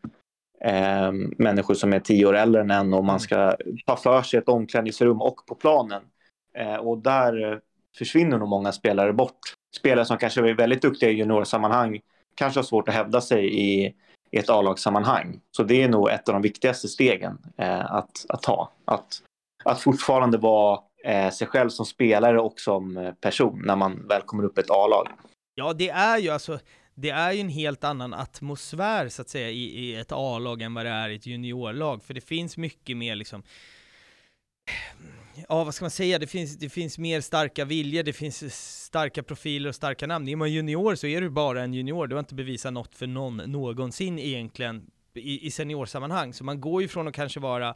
[0.62, 4.40] eh, människor som är tio år äldre än en och man ska ta för sig
[4.40, 6.02] ett omklädningsrum och på planen.
[6.58, 7.62] Eh, och där
[7.98, 9.40] försvinner nog många spelare bort.
[9.76, 12.00] Spelare som kanske är väldigt duktiga i juniorsammanhang
[12.36, 13.94] kanske har svårt att hävda sig i,
[14.32, 15.40] i ett A-lagssammanhang.
[15.52, 18.72] Så det är nog ett av de viktigaste stegen eh, att, att ta.
[18.86, 19.22] Att,
[19.64, 24.22] att fortfarande vara eh, sig själv som spelare och som eh, person när man väl
[24.22, 25.08] kommer upp i ett A-lag.
[25.56, 26.60] Ja, det är ju alltså
[26.96, 30.74] det är ju en helt annan atmosfär så att säga i, i ett A-lag än
[30.74, 33.44] vad det är i ett juniorlag, för det finns mycket mer liksom
[35.50, 38.54] ja vad ska man säga, det finns, det finns mer starka viljor, det finns
[38.86, 40.28] starka profiler och starka namn.
[40.28, 43.08] Är man junior så är du bara en junior, du har inte bevisat något för
[43.08, 46.34] någon någonsin egentligen i, i seniorsammanhang.
[46.34, 47.76] Så man går ju från att kanske vara,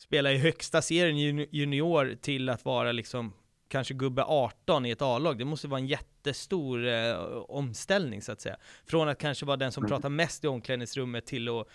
[0.00, 3.32] spela i högsta serien junior till att vara liksom
[3.68, 7.16] kanske gubbe 18 i ett A-lag, det måste vara en jättestor eh,
[7.48, 8.56] omställning så att säga.
[8.84, 9.90] Från att kanske vara den som mm.
[9.90, 11.66] pratar mest i omklädningsrummet till att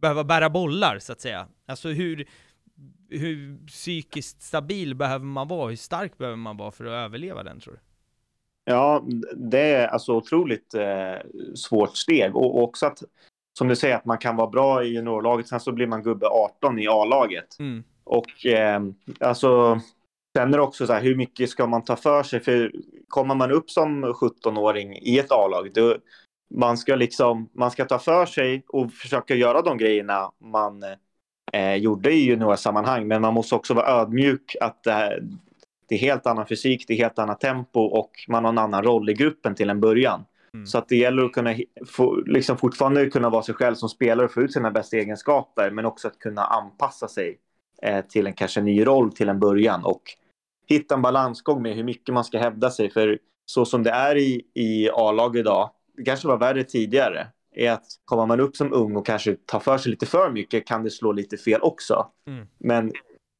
[0.00, 1.48] behöva bära bollar så att säga.
[1.66, 2.28] Alltså hur,
[3.08, 5.68] hur psykiskt stabil behöver man vara?
[5.68, 7.80] Hur stark behöver man vara för att överleva den tror du?
[8.72, 9.04] Ja,
[9.36, 11.16] det är alltså otroligt eh,
[11.54, 13.02] svårt steg och också att
[13.58, 16.26] som du säger att man kan vara bra i juniorlaget, sen så blir man gubbe
[16.26, 17.58] 18 i A-laget.
[17.58, 17.84] Mm.
[18.04, 18.80] Och eh,
[19.20, 19.80] alltså,
[20.36, 22.40] sen är det också så här, hur mycket ska man ta för sig?
[22.40, 22.72] För
[23.08, 25.70] kommer man upp som 17-åring i ett A-lag,
[26.54, 30.82] man ska liksom, man ska ta för sig och försöka göra de grejerna man
[31.52, 33.08] eh, gjorde i juniorsammanhang.
[33.08, 35.08] Men man måste också vara ödmjuk att eh,
[35.88, 38.82] det är helt annan fysik, det är helt annat tempo och man har en annan
[38.82, 40.24] roll i gruppen till en början.
[40.54, 40.66] Mm.
[40.66, 41.54] Så att det gäller att kunna
[41.86, 45.70] få, liksom fortfarande kunna vara sig själv som spelare och få ut sina bästa egenskaper,
[45.70, 47.38] men också att kunna anpassa sig
[47.82, 50.02] eh, till en kanske ny roll till en början och
[50.66, 52.90] hitta en balansgång med hur mycket man ska hävda sig.
[52.90, 57.70] För så som det är i, i A-lag idag, det kanske var värre tidigare, är
[57.70, 60.84] att kommer man upp som ung och kanske tar för sig lite för mycket kan
[60.84, 62.06] det slå lite fel också.
[62.26, 62.46] Mm.
[62.58, 62.92] Men,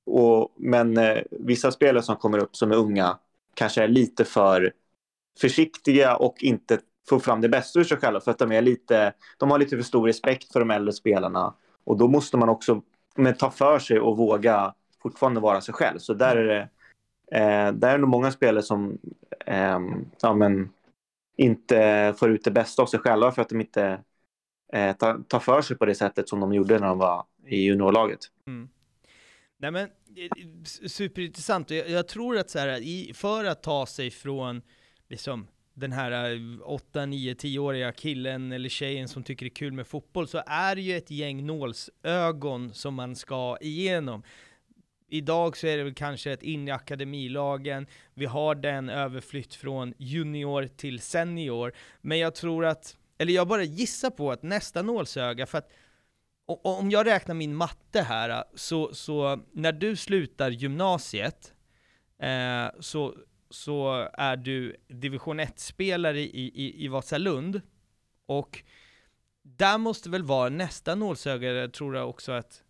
[0.06, 3.18] och, men eh, vissa spelare som kommer upp som är unga
[3.54, 4.72] kanske är lite för
[5.40, 9.12] försiktiga och inte få fram det bästa ur sig själva för att de är lite,
[9.38, 12.82] de har lite för stor respekt för de äldre spelarna och då måste man också
[13.16, 15.98] men, ta för sig och våga fortfarande vara sig själv.
[15.98, 16.68] Så där är det,
[17.38, 18.98] eh, där är det nog många spelare som
[19.46, 19.78] eh,
[20.20, 20.70] ja, men,
[21.36, 24.00] inte får ut det bästa av sig själva för att de inte
[24.72, 27.56] eh, tar, tar för sig på det sättet som de gjorde när de var i
[27.56, 28.20] juniorlaget.
[28.46, 28.68] Mm.
[29.56, 30.30] Nej men, eh, eh,
[30.86, 31.70] superintressant.
[31.70, 34.62] Jag, jag tror att så här, i, för att ta sig från
[35.08, 35.46] liksom,
[35.78, 40.28] den här 8, 9, 10-åriga killen eller tjejen som tycker det är kul med fotboll,
[40.28, 44.22] så är det ju ett gäng nålsögon som man ska igenom.
[45.08, 49.94] Idag så är det väl kanske ett in i akademilagen, vi har den överflytt från
[49.98, 55.46] junior till senior, men jag tror att, eller jag bara gissar på att nästa nålsöga,
[55.46, 55.70] för att
[56.46, 61.52] om jag räknar min matte här, eh, så, så när du slutar gymnasiet,
[62.22, 63.14] eh, så,
[63.50, 67.60] så är du division 1-spelare i, i, i Vasalund,
[68.26, 68.62] och
[69.42, 72.62] där måste väl vara nästa nålsöga, tror jag också att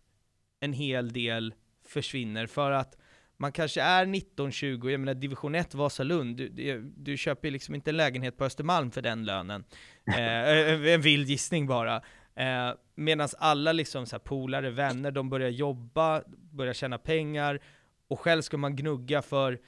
[0.59, 1.53] en hel del
[1.85, 2.97] försvinner för att
[3.37, 7.89] man kanske är 19-20, jag menar division 1 Vasalund, du, du, du köper liksom inte
[7.89, 9.63] en lägenhet på Östermalm för den lönen.
[10.09, 12.01] Eh, en vild gissning bara.
[12.35, 17.59] Eh, Medan alla liksom så här polare, vänner, de börjar jobba, börjar tjäna pengar,
[18.07, 19.59] och själv ska man gnugga för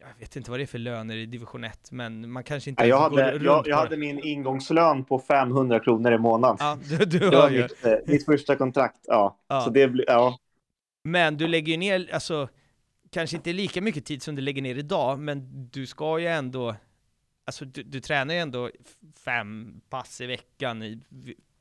[0.00, 2.84] jag vet inte vad det är för löner i division 1, men man kanske inte...
[2.84, 6.56] jag hade, jag, jag hade min ingångslön på 500 kronor i månaden.
[6.60, 9.00] Ja, du, du det var mitt, eh, mitt, första kontrakt.
[9.06, 9.38] Ja.
[9.48, 9.60] ja.
[9.60, 10.38] Så det, ja.
[11.04, 12.48] Men du lägger ju ner, alltså,
[13.10, 16.76] kanske inte lika mycket tid som du lägger ner idag, men du ska ju ändå,
[17.44, 18.70] alltså du, du tränar ju ändå
[19.24, 21.00] fem pass i veckan, i,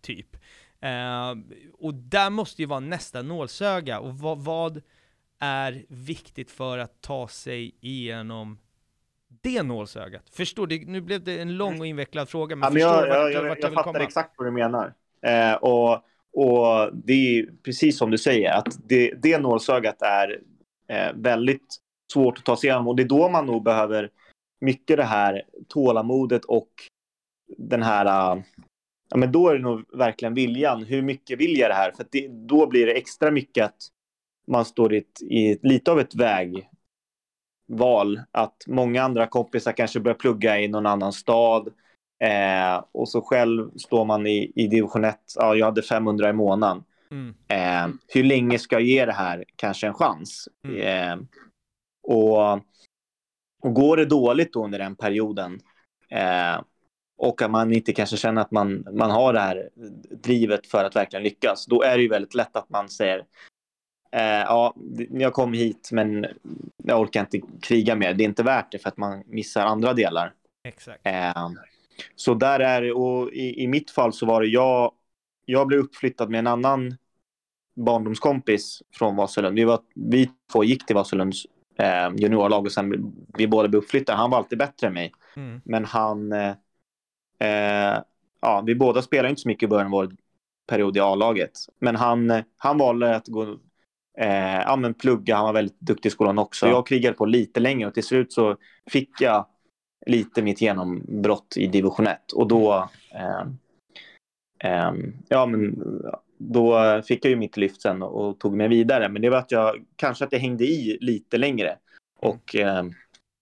[0.02, 0.36] typ.
[0.84, 4.82] Uh, och där måste ju vara nästa nålsöga, och vad, vad
[5.40, 8.60] är viktigt för att ta sig igenom
[9.42, 10.30] det nålsögat?
[10.30, 10.86] Förstår du?
[10.86, 13.58] Nu blev det en lång och invecklad fråga, men, ja, men förstår jag, jag, jag,
[13.62, 14.00] jag, fattar komma?
[14.00, 14.94] exakt vad du menar.
[15.22, 20.42] Eh, och och det är precis som du säger, att det, det nålsögat är
[20.88, 21.78] eh, väldigt
[22.14, 24.10] svårt att ta sig igenom och det är då man nog behöver
[24.62, 26.70] mycket det här tålamodet och
[27.58, 28.44] den här uh,
[29.10, 30.84] ja, men då är det nog verkligen viljan.
[30.84, 31.92] Hur mycket vill jag det här?
[31.92, 33.88] För det, då blir det extra mycket att
[34.50, 38.22] man står i, ett, i lite av ett vägval.
[38.32, 41.68] Att många andra kompisar kanske börjar plugga i någon annan stad.
[42.24, 46.34] Eh, och så själv står man i, i division 1, ja, jag hade 500 i
[46.34, 46.84] månaden.
[47.12, 47.36] Mm.
[47.48, 50.50] Eh, hur länge ska jag ge det här kanske en chans?
[50.68, 50.82] Mm.
[50.82, 51.18] Eh,
[52.04, 52.52] och,
[53.62, 55.60] och går det dåligt då under den perioden
[56.10, 56.62] eh,
[57.18, 59.70] och att man inte kanske känner att man, man har det här
[60.24, 63.26] drivet för att verkligen lyckas, då är det ju väldigt lätt att man säger
[64.12, 64.76] eh, ja,
[65.10, 66.26] jag kom hit men
[66.78, 68.14] jag orkar inte kriga mer.
[68.14, 70.34] Det är inte värt det för att man missar andra delar.
[70.64, 71.02] Exakt.
[71.04, 71.50] Eh,
[72.16, 74.92] så där är det, och i, i mitt fall så var det jag,
[75.46, 76.98] jag blev uppflyttad med en annan
[77.76, 79.56] barndomskompis från Vasalund.
[79.56, 81.46] Vi, var, vi två gick till Vasalunds
[81.78, 84.18] eh, juniorlag och sen vi båda blev uppflyttade.
[84.18, 85.14] Han var alltid bättre än mig.
[85.36, 85.62] Mm.
[85.66, 86.54] Men han, eh,
[87.40, 88.02] eh,
[88.42, 90.12] ja, vi båda spelade inte så mycket i början av vår
[90.68, 91.52] period i A-laget.
[91.80, 93.58] Men han, eh, han valde att gå,
[94.20, 96.68] eh, ja men plugga, han var väldigt duktig i skolan också.
[96.68, 98.58] Jag krigade på lite längre och till slut så
[98.92, 99.46] fick jag
[100.06, 103.42] lite mitt genombrott i division 1 och då eh,
[104.64, 104.94] eh,
[105.28, 105.84] ja men
[106.38, 109.10] då fick jag ju mitt lyft sen och tog mig vidare.
[109.10, 111.78] Men det var att jag kanske att jag hängde i lite längre.
[112.20, 112.84] Och eh,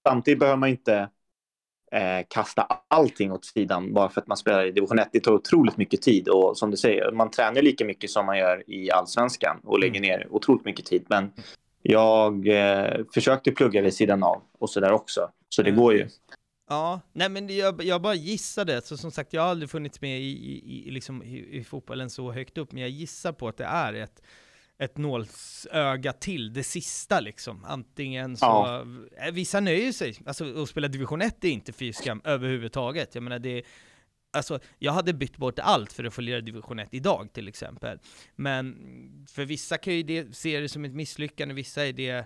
[0.08, 1.10] samtidigt behöver man inte
[1.92, 5.10] eh, kasta allting åt sidan bara för att man spelar i division 1.
[5.12, 8.38] Det tar otroligt mycket tid och som du säger, man tränar lika mycket som man
[8.38, 11.06] gör i allsvenskan och lägger ner otroligt mycket tid.
[11.10, 11.32] Men
[11.82, 15.30] jag eh, försökte plugga vid sidan av och så där också.
[15.50, 16.08] Så det går ju.
[16.70, 20.22] Ja, nej men jag, jag bara gissade, så som sagt jag har aldrig funnits med
[20.22, 23.58] i, i, i, liksom, i, i fotbollen så högt upp, men jag gissar på att
[23.58, 24.22] det är ett,
[24.80, 27.64] ett nålsöga till det sista liksom.
[27.66, 28.86] Antingen så, Ja.
[29.26, 33.16] eh, vissa nöjer sig, alltså att spela division 1 är inte fy skam överhuvudtaget.
[33.16, 33.64] Jag menar det,
[34.34, 38.00] alltså jag hade bytt bort allt för att få lira division 1 idag till exempel.
[38.36, 38.76] Men
[39.30, 42.26] för vissa kan ju det, se det som ett misslyckande, vissa är det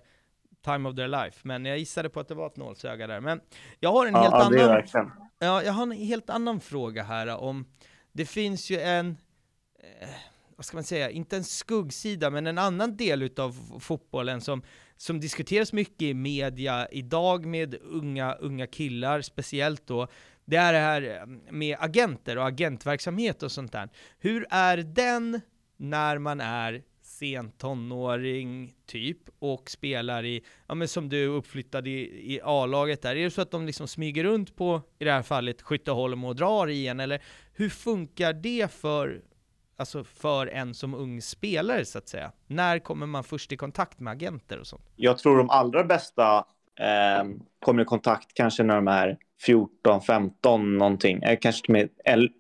[0.66, 1.40] time of their life.
[1.44, 3.20] Men jag gissade på att det var ett nålsöga där.
[3.22, 3.42] Men
[3.80, 5.12] jag har en helt Ja, det är annan verkligen.
[5.40, 7.66] Ja, jag har en helt annan fråga här om,
[8.12, 9.18] det finns ju en,
[10.02, 10.10] eh,
[10.62, 14.62] vad ska man säga, inte en skuggsida, men en annan del utav fotbollen som,
[14.98, 20.08] som diskuteras mycket i media idag med unga, unga killar, speciellt då,
[20.46, 23.90] det är det här eh, med agenter och agentverksamhet och sånt där.
[24.20, 25.42] Hur är den
[25.78, 31.88] när man är sen tonåring typ och spelar i, ja men som du uppflyttade uppflyttad
[31.88, 35.12] i, i A-laget där, är det så att de liksom smyger runt på, i det
[35.12, 37.22] här fallet, Skytteholm och drar i en, eller
[37.54, 39.22] hur funkar det för,
[39.78, 42.32] alltså för en som ung spelare så att säga?
[42.48, 44.84] När kommer man först i kontakt med agenter och sånt?
[44.96, 46.38] Jag tror de allra bästa
[46.80, 47.28] eh,
[47.66, 51.24] kommer i kontakt kanske när de är 14, 15 någonting.
[51.24, 51.90] Eh, kanske till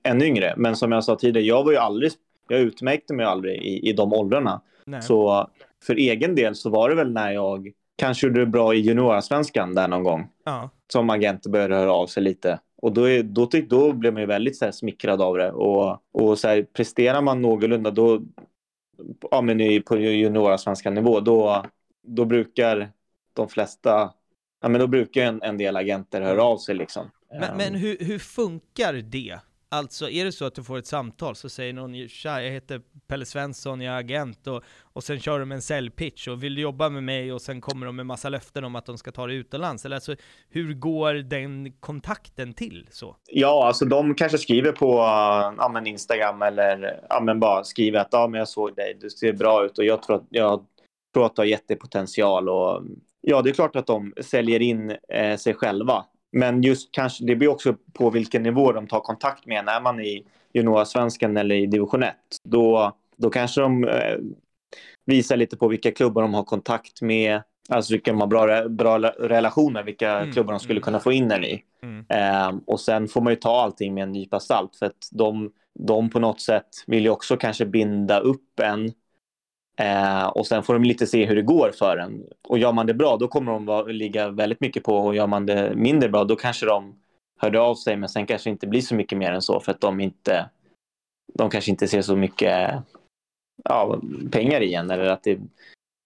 [0.03, 0.53] ännu yngre.
[0.57, 2.11] Men som jag sa tidigare, jag var ju aldrig,
[2.47, 4.61] jag utmärkte mig aldrig i, i de åldrarna.
[4.85, 5.01] Nej.
[5.01, 5.49] Så
[5.83, 9.75] för egen del så var det väl när jag kanske gjorde det bra i juniorsvenskan
[9.75, 10.29] där någon gång.
[10.45, 10.69] Ja.
[10.93, 12.59] Som agenter började höra av sig lite.
[12.81, 15.51] Och då, är, då, tyck, då blev man ju väldigt så här, smickrad av det.
[15.51, 18.21] Och, och så här, presterar man någorlunda då,
[19.31, 21.65] ja, men på juniorsvenska nivå, då,
[22.07, 22.91] då brukar
[23.33, 24.13] de flesta,
[24.61, 27.11] ja, men då brukar en, en del agenter höra av sig liksom.
[27.39, 29.39] Men, men hur, hur funkar det?
[29.73, 32.81] Alltså, är det så att du får ett samtal så säger någon tja, jag heter
[33.07, 36.61] Pelle Svensson, jag är agent och, och sen kör de en säljpitch och vill du
[36.61, 39.27] jobba med mig och sen kommer de med massa löften om att de ska ta
[39.27, 39.85] det utomlands?
[39.85, 40.15] Eller alltså,
[40.49, 43.15] hur går den kontakten till så?
[43.27, 44.95] Ja, alltså de kanske skriver på
[45.57, 49.09] ja, men Instagram eller ja, men bara skriver att ja, men jag såg dig, du
[49.09, 50.65] ser bra ut och jag tror att, jag
[51.13, 52.49] tror att du har jättepotential.
[52.49, 52.83] Och,
[53.21, 56.05] ja, det är klart att de säljer in eh, sig själva.
[56.31, 59.65] Men just kanske, det beror också på vilken nivå de tar kontakt med.
[59.65, 64.17] När man är i juniorsvenskan eller i division 1, då, då kanske de eh,
[65.05, 67.41] visar lite på vilka klubbar de har kontakt med.
[67.69, 70.83] Alltså vilka de har bra, bra relationer, vilka Mm, klubbar de skulle mm.
[70.83, 71.63] kunna få in en i.
[71.83, 72.05] Mm.
[72.09, 75.51] Ehm, och sen får man ju ta allting med en nypa salt för att de,
[75.79, 78.91] de på något sätt vill ju också kanske binda upp en.
[79.81, 82.23] Eh, och sen får de lite se hur det går för en.
[82.41, 85.27] Och gör man det bra då kommer de vara, ligga väldigt mycket på och gör
[85.27, 86.95] man det mindre bra då kanske de
[87.39, 89.81] hörde av sig men sen kanske inte blir så mycket mer än så för att
[89.81, 90.49] de inte
[91.33, 92.83] de kanske inte ser så mycket
[93.63, 95.39] ja, pengar i en eller att det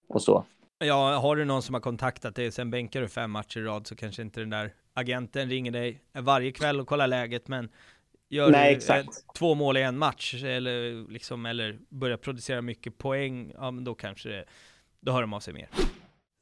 [0.08, 0.46] och så.
[0.78, 3.88] Ja, har du någon som har kontaktat dig, sen bänkar du fem matcher i rad
[3.88, 7.70] så kanske inte den där agenten ringer dig varje kväll och kollar läget, men
[8.30, 9.10] gör Nej, du exakt.
[9.36, 13.96] två mål i en match eller, liksom, eller börjar producera mycket poäng, ja men då
[13.96, 14.46] kanske det,
[15.02, 15.70] då hör de av sig mer.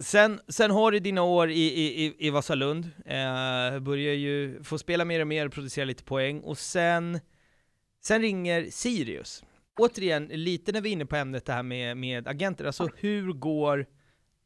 [0.03, 4.77] Sen, sen har du dina år i, i, i, i Vasalund, eh, börjar ju få
[4.77, 7.19] spela mer och mer, producera lite poäng, och sen,
[8.03, 9.43] sen ringer Sirius.
[9.79, 13.33] Återigen, lite när vi är inne på ämnet det här med, med agenter, alltså hur
[13.33, 13.85] går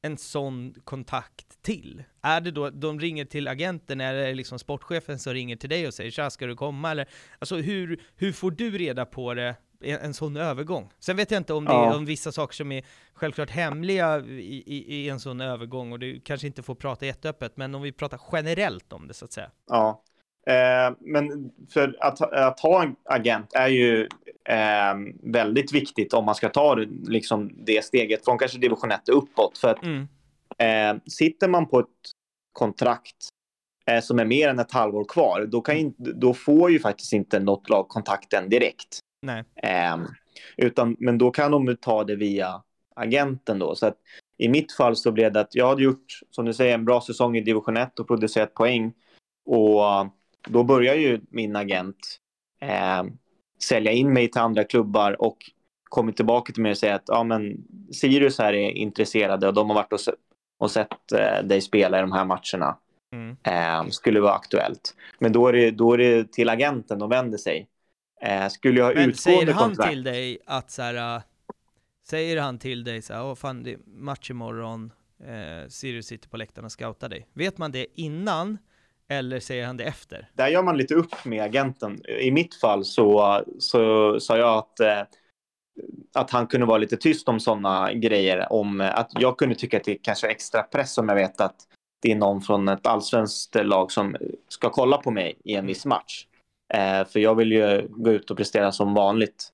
[0.02, 2.04] en sån kontakt till?
[2.22, 5.88] Är det då, de ringer till agenten, är det liksom sportchefen som ringer till dig
[5.88, 6.92] och säger tja, ska du komma?
[6.92, 7.08] Eller,
[7.40, 10.92] alltså hur, hur får du reda på det, en, en sån övergång?
[11.00, 11.92] Sen vet jag inte om det Ja.
[11.92, 12.84] är om vissa saker som är
[13.14, 17.58] självklart hemliga i, i, i en sån övergång, och du kanske inte får prata jätteöppet,
[17.58, 19.52] men om vi pratar generellt om det så att säga.
[19.68, 20.04] Ja.
[20.48, 24.08] Eh, men för att, att ha en agent är ju
[24.48, 29.10] eh, väldigt viktigt om man ska ta det, liksom det steget från kanske division 1
[29.10, 29.58] uppåt.
[29.58, 30.08] För att Mm.
[30.58, 31.88] eh, sitter man på ett
[32.54, 33.16] kontrakt
[33.86, 37.14] eh, som är mer än ett halvår kvar, då, kan ju, då får ju faktiskt
[37.14, 39.00] inte något lag kontakten direkt.
[39.22, 39.44] Nej.
[39.64, 39.98] Eh,
[40.58, 42.64] utan, men då kan de ta det via
[42.96, 43.76] agenten då.
[43.76, 43.98] Så att
[44.38, 47.02] i mitt fall så blev det att jag hade gjort, som du säger, en bra
[47.02, 48.94] säsong i division 1 och producerat poäng.
[49.46, 49.82] Och
[50.48, 52.18] då börjar ju min agent
[52.62, 53.04] eh,
[53.64, 55.38] sälja in mig till andra klubbar och
[55.84, 57.58] kommer tillbaka till mig och säger att ja, men
[57.94, 60.00] Sirius här är intresserade och de har varit och,
[60.58, 62.78] och sett eh, dig spela i de här matcherna.
[63.12, 63.38] Mm.
[63.44, 64.96] Eh, skulle vara aktuellt.
[65.20, 67.68] Men då är det, då är det till agenten de vänder sig.
[68.22, 69.90] Eh, skulle jag ha Men säger han kontrakt...
[69.90, 71.22] till dig att så här, äh,
[72.10, 74.92] säger han till dig så här, åh fan det är match imorgon,
[75.24, 77.28] eh, Sirius sitter på läktaren och scoutar dig.
[77.34, 78.58] Vet man det innan,
[79.10, 80.30] eller säger han det efter?
[80.34, 82.06] där gör man lite upp med agenten.
[82.06, 85.02] I mitt fall så, så sa jag att, eh,
[86.14, 88.54] att han kunde vara lite tyst om sådana grejer.
[88.54, 91.42] Om eh, att jag kunde tycka att det kanske är extra press om jag vet
[91.42, 91.56] att
[92.02, 94.16] det är någon från ett allsvenskt lag som
[94.48, 96.26] ska kolla på mig i en viss match.
[96.74, 99.50] Eh, för jag vill ju gå ut och prestera som vanligt.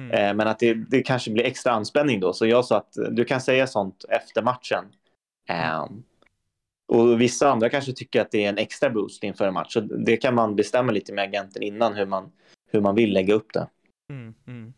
[0.00, 0.10] Mm.
[0.10, 2.32] Eh, men att det, det kanske blir extra anspänning då.
[2.32, 4.84] Så jag sa att du kan säga sånt efter matchen.
[5.48, 5.86] Eh,
[6.88, 9.72] och vissa andra kanske tycker att det är en extra boost inför en match.
[9.72, 12.32] Så det kan man bestämma lite med agenten innan hur man,
[12.70, 13.68] hur man vill lägga upp det.
[14.10, 14.72] Mm, mm.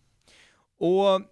[0.79, 1.23] Och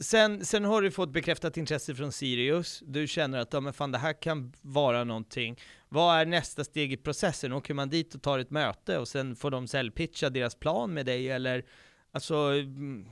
[0.00, 2.82] sen, sen har du fått bekräftat intresse från Sirius.
[2.86, 5.56] Du känner att ja, men fan, det här kan vara någonting.
[5.88, 7.52] Vad är nästa steg i processen?
[7.52, 11.06] Åker man dit och tar ett möte och sen får de säljpitcha deras plan med
[11.06, 11.30] dig?
[11.30, 11.64] Eller
[12.12, 13.06] alltså, mm,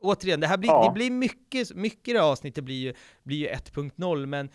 [0.00, 0.88] återigen, det här blir, Ja.
[0.88, 4.50] det blir mycket, mycket i det här avsnittet blir ju, blir ju 1.0, men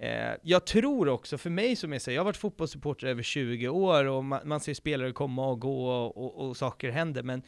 [0.00, 3.68] Eh, jag tror också, för mig som är så, jag har varit fotbollssupporter över 20
[3.68, 7.42] år och man, man ser spelare komma och gå och, och, och saker händer, men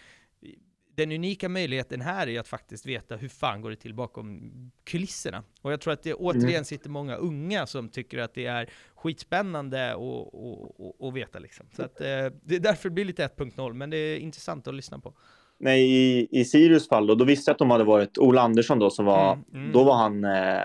[0.94, 4.50] den unika möjligheten här är att faktiskt veta hur fan går det till bakom
[4.84, 5.42] kulisserna.
[5.62, 9.94] Och jag tror att det återigen sitter många unga som tycker att det är skitspännande
[9.94, 11.66] och, och, och, och veta liksom.
[11.72, 12.06] Så att, eh,
[12.44, 15.14] det är därför det blir lite 1.0, men det är intressant att lyssna på.
[15.58, 18.78] Nej, i, i Sirius fall då, då visste jag att de hade varit Ola Andersson
[18.78, 19.72] då som var, Mm, mm.
[19.72, 20.62] då var han, eh,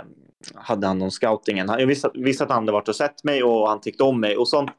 [0.55, 1.69] hade han om scoutingen.
[1.69, 4.19] Han- Jag visste, visste att han hade varit och sett mig och han tyckte om
[4.19, 4.69] mig och sånt.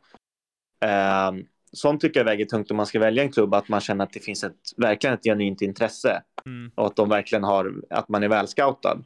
[0.84, 1.32] Eh,
[1.72, 4.12] sånt tycker jag väger tungt om man ska välja en klubb, att man känner att
[4.12, 6.70] det finns ett, verkligen ett genuint intresse Mm.
[6.74, 8.98] och att de verkligen har, att man är välscoutad.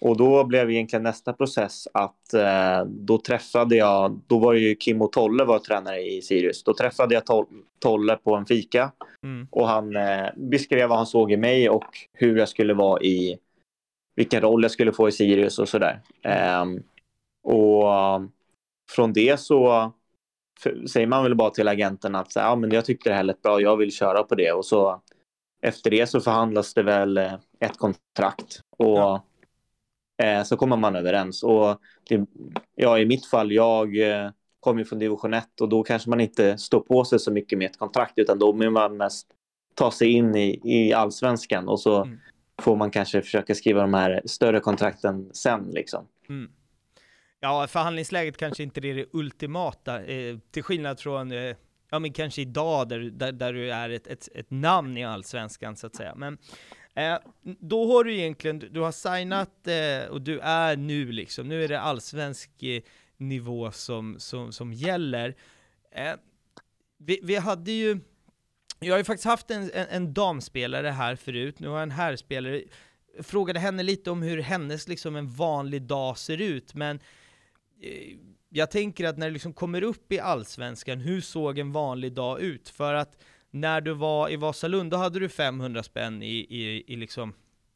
[0.00, 5.02] Och då blev egentligen nästa process att eh, då träffade jag, då var ju Kim
[5.02, 6.64] och Tolle var tränare i Sirius.
[6.64, 8.92] Då träffade jag Tol- Tolle på en fika
[9.24, 9.46] Mm.
[9.50, 13.38] och han eh, beskrev vad han såg i mig och hur jag skulle vara i,
[14.18, 16.00] vilken roll jag skulle få i Sirius och sådär.
[16.22, 16.82] Ehm,
[17.42, 18.20] och eh,
[18.90, 19.92] från det så
[20.66, 23.22] f- säger man väl bara till agenten att så ja, men jag tyckte det här
[23.22, 24.52] lät bra, jag vill köra på det.
[24.52, 25.02] Och så
[25.62, 29.24] efter det så förhandlas det väl eh, ett kontrakt och Ja.
[30.22, 31.42] eh, så kommer man överens.
[31.42, 32.26] Och det,
[32.74, 36.58] ja, i mitt fall, jag eh, kommer från division 1 och då kanske man inte
[36.58, 39.26] står på sig så mycket med ett kontrakt utan då vill man mest
[39.74, 42.18] ta sig in i, i allsvenskan och så Mm
[42.62, 46.06] får man kanske försöka skriva de här större kontrakten sen liksom.
[46.28, 46.50] Mm.
[47.40, 51.56] Ja, förhandlingsläget kanske inte är det ultimata, eh, till skillnad från, eh,
[51.90, 55.76] ja men kanske idag där, där, där du är ett, ett, ett namn i allsvenskan
[55.76, 56.14] så att säga.
[56.14, 56.38] Men
[56.94, 61.64] eh, då har du egentligen, du har signat eh, och du är nu liksom, nu
[61.64, 62.82] är det allsvensk eh,
[63.16, 65.34] nivå som, som, som gäller.
[65.92, 66.14] Eh,
[66.98, 68.00] vi, vi hade ju,
[68.80, 71.90] jag har ju faktiskt haft en, en, en damspelare här förut, nu har jag en
[71.90, 72.62] herrspelare.
[73.22, 77.00] Frågade henne lite om hur hennes liksom en vanlig dag ser ut, men
[77.82, 78.16] eh,
[78.48, 82.40] jag tänker att när du liksom kommer upp i allsvenskan, hur såg en vanlig dag
[82.40, 82.68] ut?
[82.68, 83.16] För att
[83.50, 87.32] när du var i Vasalund, då hade du 500 spänn i, i, i liksom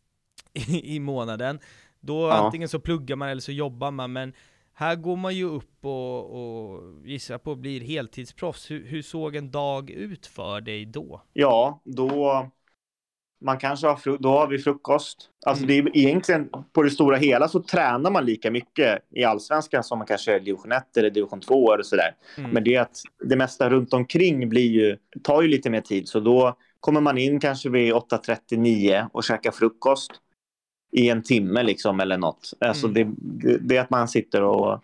[0.53, 1.59] i, i månaden.
[2.01, 2.33] Då Ja.
[2.33, 4.33] antingen så pluggar man eller så jobbar man, men
[4.75, 8.71] här går man ju upp och, och gissar på blir heltidsproffs.
[8.71, 11.23] Hur, hur såg en dag ut för dig då?
[11.33, 12.47] Ja, då
[13.45, 15.29] man kanske har, då har vi frukost.
[15.47, 15.85] Alltså Mm.
[15.85, 19.99] det är egentligen på det stora hela så tränar man lika mycket i allsvenskan som
[19.99, 22.15] man kanske är i division 1 eller division 2 eller sådär.
[22.39, 22.51] Mm.
[22.51, 26.09] Men det att det mesta runt omkring blir ju, tar ju lite mer tid.
[26.09, 30.11] Så då kommer man in kanske vid 8.39 och käkar frukost.
[30.93, 32.53] I en timme liksom eller något.
[32.61, 33.17] Alltså Mm.
[33.19, 34.81] det, det, är att man sitter och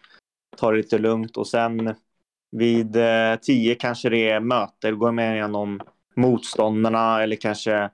[0.57, 1.95] tar det lite lugnt och sen
[2.57, 5.81] vid eh, tio kanske det är möte, går med igenom
[6.17, 7.91] motståndarna eller kanske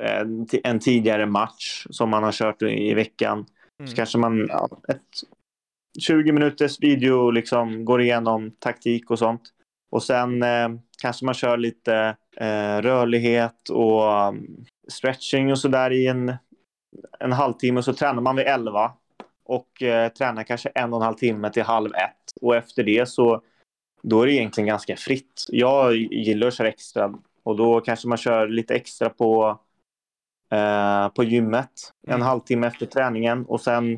[0.00, 3.46] en, ti- en tidigare match som man har kört i veckan.
[3.80, 3.88] Mm.
[3.90, 5.02] Så kanske man ja, ett
[6.00, 9.42] 20 minuters video liksom går igenom taktik och sånt.
[9.90, 10.68] Och sen eh,
[11.02, 16.32] kanske man kör lite eh, rörlighet och um, stretching och sådär i en,
[17.18, 17.82] en halvtimme.
[17.82, 18.92] Så tränar man vid 11
[19.44, 22.32] och eh, tränar kanske en och en halv timme till halv ett.
[22.40, 23.42] Och efter det så
[24.02, 25.44] då är det egentligen ganska fritt.
[25.48, 29.60] Jag gillar att köra extra och då kanske man kör lite extra på
[30.52, 31.70] eh, på gymmet
[32.06, 32.26] en Mm.
[32.26, 33.92] halvtimme efter träningen och sen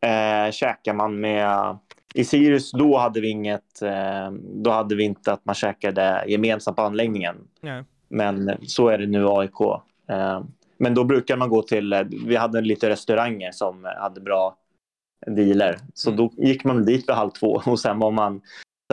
[0.00, 1.78] eh, käkar man med
[2.14, 6.76] i Sirius då hade vi inget eh, då hade vi inte att man käkade gemensamt
[6.76, 7.84] på anläggningen Nej.
[8.08, 9.60] men så är det nu AIK
[10.08, 10.42] eh,
[10.78, 14.56] men då brukar man gå till eh, vi hade lite restauranger som hade bra
[15.26, 16.16] dealer så Mm.
[16.16, 18.40] då gick man dit vid halv två och sen var man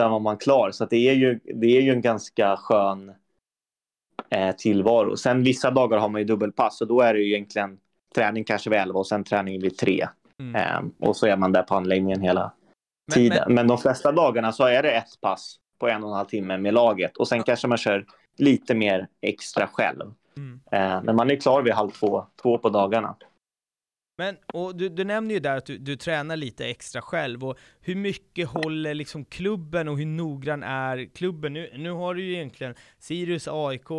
[0.00, 3.12] sen var man klar så det är ju det är ju en ganska skön
[4.30, 5.16] eh, tillvaro.
[5.16, 7.78] Sen vissa dagar har man ju dubbelpass och då är det ju egentligen
[8.14, 10.06] träning kanske vid 11 och sen träning vid 3.
[10.40, 10.54] Mm.
[10.56, 12.52] Eh, och så är man där på anläggningen hela
[13.06, 13.54] Men- tiden.
[13.54, 16.58] Men, de flesta dagarna så är det ett pass på en och en halv timme
[16.58, 18.06] med laget och sen kanske man kör
[18.38, 20.12] lite mer extra själv.
[20.36, 20.60] Mm.
[20.72, 23.16] Eh, men man är klar vid halv två, två på dagarna.
[24.18, 27.58] Men, och du, du nämner ju där att du, du tränar lite extra själv, och
[27.80, 31.52] hur mycket håller liksom klubben och hur noggrann är klubben?
[31.52, 33.90] Nu, nu har du ju egentligen Sirius, AIK,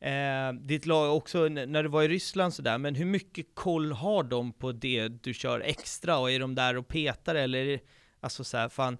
[0.00, 4.22] eh, ditt lag också när du var i Ryssland sådär, men hur mycket koll har
[4.22, 6.18] de på det du kör extra?
[6.18, 7.80] Och är de där och petar eller,
[8.20, 8.98] alltså såhär, fan,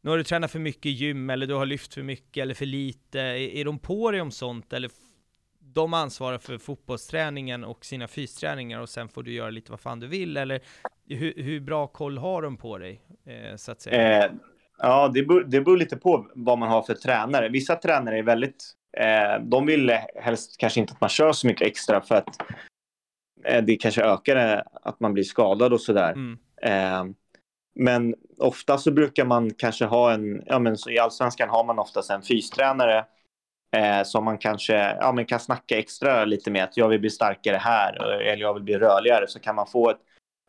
[0.00, 2.66] nu har du tränat för mycket gym, eller du har lyft för mycket eller för
[2.66, 4.72] lite, är, är de på dig om sånt?
[4.72, 4.90] Eller
[5.74, 10.00] de ansvarar för fotbollsträningen och sina fysträningar och sen får du göra lite vad fan
[10.00, 10.60] du vill, eller
[11.08, 14.24] hur, hur bra koll har de på dig, eh, så att säga?
[14.24, 14.32] Eh,
[14.78, 17.48] ja, det beror, det beror lite på vad man har för tränare.
[17.48, 18.72] Vissa tränare är väldigt...
[18.96, 19.90] Eh, de vill
[20.22, 22.42] helst kanske inte att man kör så mycket extra för att
[23.44, 26.12] eh, det kanske ökar eh, att man blir skadad och sådär.
[26.12, 26.38] Mm.
[26.62, 27.14] Eh,
[27.74, 30.42] men ofta så brukar man kanske ha en...
[30.46, 33.04] Ja, men så I allsvenskan har man oftast en fystränare
[33.74, 36.64] eh, som man kanske ja, men kan snacka extra lite med.
[36.64, 39.28] Att jag vill bli starkare här eller jag vill bli rörligare.
[39.28, 40.00] Så kan man få ett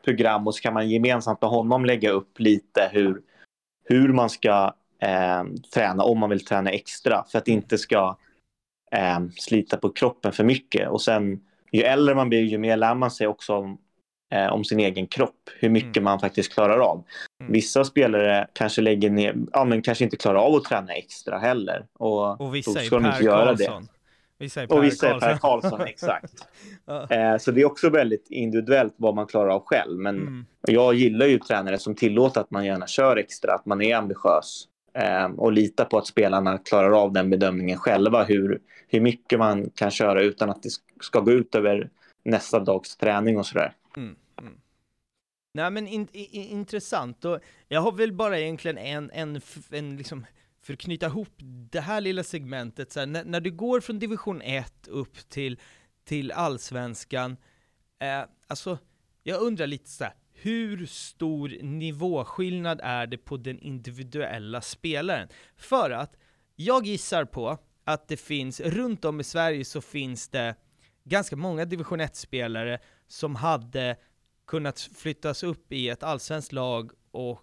[0.05, 3.21] program och så kan man gemensamt med honom lägga upp lite hur,
[3.85, 8.17] hur man ska eh, träna om man vill träna extra för att det inte ska
[8.91, 10.89] eh, slita på kroppen för mycket.
[10.89, 13.77] Och sen ju äldre man blir ju mer lär man sig också om,
[14.33, 16.03] eh, om sin egen kropp, hur mycket Mm.
[16.03, 17.03] man faktiskt klarar av.
[17.45, 17.53] Mm.
[17.53, 21.85] Vissa spelare kanske lägger ner, ja men kanske inte klarar av att träna extra heller.
[21.93, 23.87] Och, Och vissa då är ska de inte göra Karlsson.
[24.37, 25.29] Vissa är Per Och vissa är Karlsson.
[25.29, 26.33] Per Karlsson, exakt.
[26.85, 27.07] Ja.
[27.09, 29.99] Eh, så det är också väldigt individuellt vad man klarar av själv.
[29.99, 30.45] Men Mm.
[30.67, 34.67] jag gillar ju tränare som tillåter att man gärna kör extra, att man är ambitiös
[34.93, 39.69] eh, och litar på att spelarna klarar av den bedömningen själva, hur, hur mycket man
[39.75, 40.69] kan köra utan att det
[41.01, 41.89] ska gå ut över
[42.25, 43.73] nästa dags träning och sådär.
[43.97, 44.15] Mm.
[45.55, 50.25] Nej men in, in, intressant, och jag har väl bara egentligen en, en, en liksom,
[50.61, 51.33] för att knyta ihop
[51.71, 55.59] det här lilla segmentet, så här, när, när du går från division 1 upp till,
[56.05, 57.37] till allsvenskan,
[57.99, 58.77] eh, alltså
[59.23, 65.27] jag undrar lite så här, hur stor nivåskillnad är det på den individuella spelaren?
[65.57, 66.17] För att
[66.55, 70.55] jag gissar på att det finns, runt om i Sverige så finns det
[71.03, 73.97] ganska många division 1-spelare som hade
[74.47, 77.41] kunnat flyttas upp i ett allsvenskt lag och,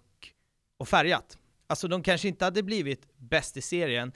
[0.77, 1.37] och färgat.
[1.67, 4.11] Alltså de kanske inte hade blivit bäst i serien,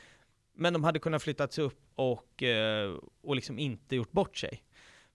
[0.55, 4.63] men de hade kunnat flyttats upp och, eh, och liksom inte gjort bort sig.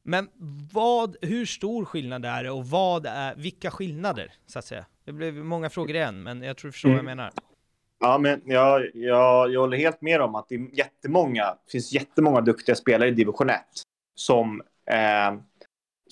[0.03, 0.29] Men
[0.73, 4.87] vad, hur stor skillnad är det och vad är, vilka skillnader, så att säga?
[5.05, 7.17] Det blev många frågor igen, men jag tror du förstår vad jag Mm.
[7.17, 7.33] menar.
[8.01, 12.41] Ja, men jag, jag, jag håller helt med om att det är jättemånga, finns jättemånga
[12.41, 13.61] duktiga spelare i division 1
[14.15, 15.41] som, eh,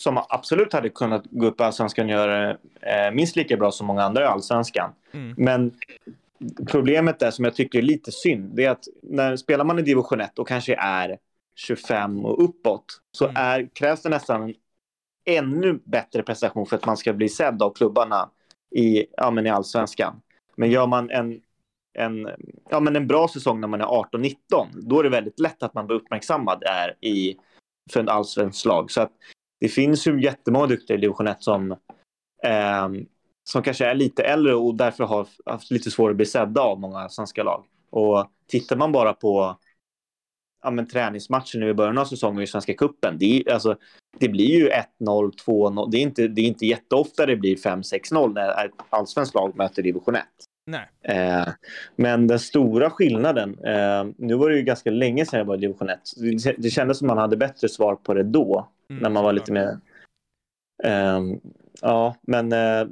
[0.03, 3.86] som absolut hade kunnat gå upp i allsvenskan och göra eh, minst lika bra som
[3.86, 4.92] många andra i allsvenskan.
[5.12, 5.34] Mm.
[5.36, 5.72] Men
[6.68, 9.82] problemet är som jag tycker är lite synd, det är att när spelar man i
[9.82, 11.18] division 1 och kanske är
[11.57, 13.36] 25 och uppåt så Mm.
[13.36, 14.55] är, krävs det nästan en
[15.24, 18.30] ännu bättre prestation för att man ska bli sedd av klubbarna
[18.76, 20.20] i, ja, men i allsvenskan.
[20.57, 21.40] Men gör man en,
[21.98, 22.30] en,
[22.70, 24.36] ja, men en bra säsong när man är 18-19,
[24.72, 27.36] då är det väldigt lätt att man blir uppmärksammad är i,
[27.92, 28.90] för en allsvensk lag.
[28.90, 29.12] Så att
[29.61, 31.76] det finns ju jättemånga duktiga i division 1 som,
[32.42, 33.06] ehm,
[33.44, 36.80] som kanske är lite äldre och därför har haft lite svårare att bli sedda av
[36.80, 37.64] många svenska lag.
[37.90, 39.58] Och tittar man bara på
[40.62, 43.18] ja, men, träningsmatcher nu i början av säsongen i Svenska Cupen.
[43.18, 43.76] Det, alltså,
[44.18, 45.90] det blir ju 1-0, 2-0.
[45.90, 49.82] Det är, inte, det är inte jätteofta det blir 5-6-0 när ett allsvenskt lag möter
[49.82, 50.24] division 1.
[50.66, 50.88] Nej.
[51.02, 51.48] Eh,
[51.96, 55.61] men den stora skillnaden, eh, nu var det ju ganska länge sedan jag var i
[55.61, 56.00] division 1.
[56.44, 59.32] Det, det kändes som man hade bättre svar på det då, Mm, när man var
[59.32, 59.78] lite mer...
[60.84, 61.20] Eh,
[61.80, 62.86] ja, men eh,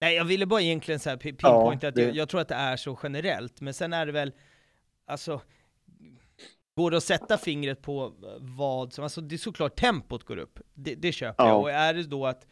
[0.00, 2.40] Nej, jag ville bara egentligen så här pi- pinpointa Ja, att det- jag, jag tror
[2.40, 4.32] att det är så generellt, men sen är det väl,
[5.06, 5.40] alltså,
[6.76, 10.58] går det att sätta fingret på vad som, alltså det är såklart tempot går upp,
[10.74, 11.48] det, det köper Ja.
[11.48, 12.46] jag, och är det då att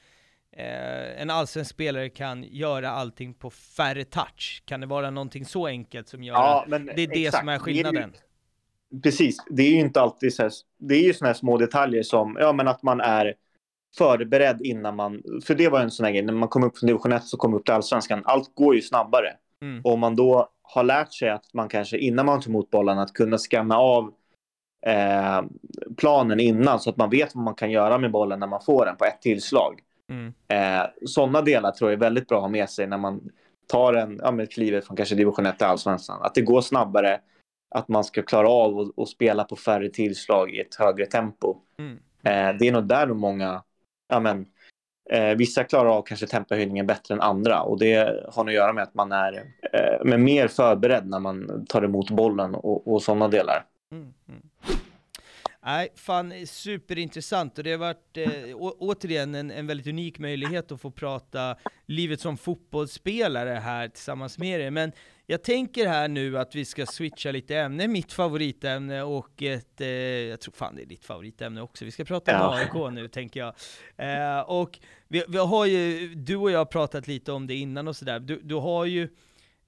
[0.52, 5.66] eh, en allsvensk spelare kan göra allting på färre touch, kan det vara någonting så
[5.66, 7.38] enkelt som gör ja, att men det är det exakt.
[7.40, 8.12] som är skillnaden?
[9.02, 12.02] Precis, det är ju inte alltid så här, det är ju såna här små detaljer
[12.02, 13.34] som, ja men att man är
[13.98, 16.86] förberedd innan man, för det var en sån här grej, när man kom upp från
[16.86, 19.32] division 1 så kom upp till allsvenskan, allt går ju snabbare.
[19.62, 19.80] Mm.
[19.84, 22.98] Och om man då har lärt sig att man kanske innan man tar emot bollen
[22.98, 24.12] att kunna skanna av
[24.86, 25.42] eh,
[25.96, 28.86] planen innan så att man vet vad man kan göra med bollen när man får
[28.86, 29.80] den på ett tillslag.
[30.10, 30.32] Mm.
[30.48, 33.30] Eh, Sådana delar tror jag är väldigt bra att ha med sig när man
[33.66, 36.18] tar en, ja, klivet från kanske division 1 till allsvenskan.
[36.22, 37.20] Att det går snabbare,
[37.70, 41.56] att man ska klara av att- spela på färre tillslag i ett högre tempo.
[41.78, 41.92] Mm.
[42.22, 43.62] Eh, det är nog där nog många,
[44.08, 44.46] ja men,
[45.10, 48.72] eh, vissa klarar av kanske tempohöjningen bättre än andra och det har nog att göra
[48.72, 49.32] med att man är
[49.72, 53.64] eh, men mer förberedd när man tar emot bollen och, och sådana delar.
[53.92, 54.42] Mm, mm.
[55.64, 60.72] Nej, fan superintressant och det har varit eh, å- återigen en, en väldigt unik möjlighet
[60.72, 61.56] att få prata
[61.86, 64.70] livet som fotbollsspelare här tillsammans med er.
[64.70, 64.92] Men
[65.30, 69.88] jag tänker här nu att vi ska switcha lite ämne, mitt favoritämne och ett, eh,
[69.88, 71.84] jag tror fan det är ditt favoritämne också.
[71.84, 72.64] Vi ska prata om Ja.
[72.64, 73.54] AIK nu tänker jag.
[73.96, 77.88] Eh, och vi, vi har ju, du och jag har pratat lite om det innan
[77.88, 78.20] och sådär.
[78.20, 79.08] Du, du har ju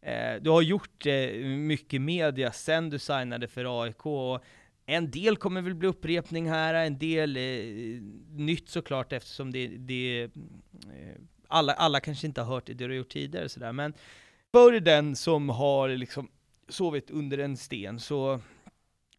[0.02, 4.44] eh, du har gjort eh, mycket media sen du signade för AIK och
[4.86, 7.42] en del kommer väl bli upprepning här, en del eh,
[8.30, 10.30] nytt såklart eftersom det, det eh,
[11.48, 13.94] alla, alla kanske inte har hört det du har gjort tidigare sådär, men
[14.52, 16.28] för den som har liksom
[16.68, 18.40] sovit under en sten så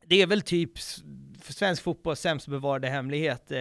[0.06, 0.72] det är väl typ
[1.44, 3.60] svensk fotboll sämst bevarade hemlighet eh,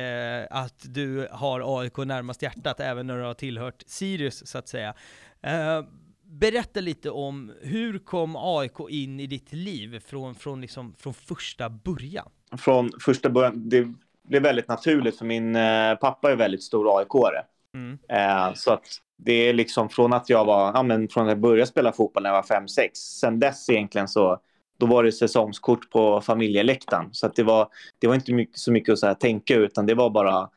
[0.50, 4.94] att du har AIK närmast hjärtat även när du har tillhört Sirius så att säga.
[5.42, 5.84] Eh,
[6.22, 11.68] berätta lite om hur kom AIK in i ditt liv från, från, liksom, från första
[11.70, 12.28] början?
[12.58, 13.94] Från första början, det
[14.28, 17.42] blev väldigt naturligt för min eh, pappa är väldigt stor AIK-are.
[17.74, 17.98] Mm.
[18.08, 18.86] Eh, så att
[19.24, 22.22] det är liksom från att jag var, ja men från att jag började spela fotboll
[22.22, 22.88] när jag var 5-6.
[22.94, 24.40] Sen dess egentligen så,
[24.78, 27.08] då var det säsongskort på familjeläktaren.
[27.12, 27.68] Så att det var,
[27.98, 30.50] det var inte mycket, så mycket att så här tänka utan det var bara,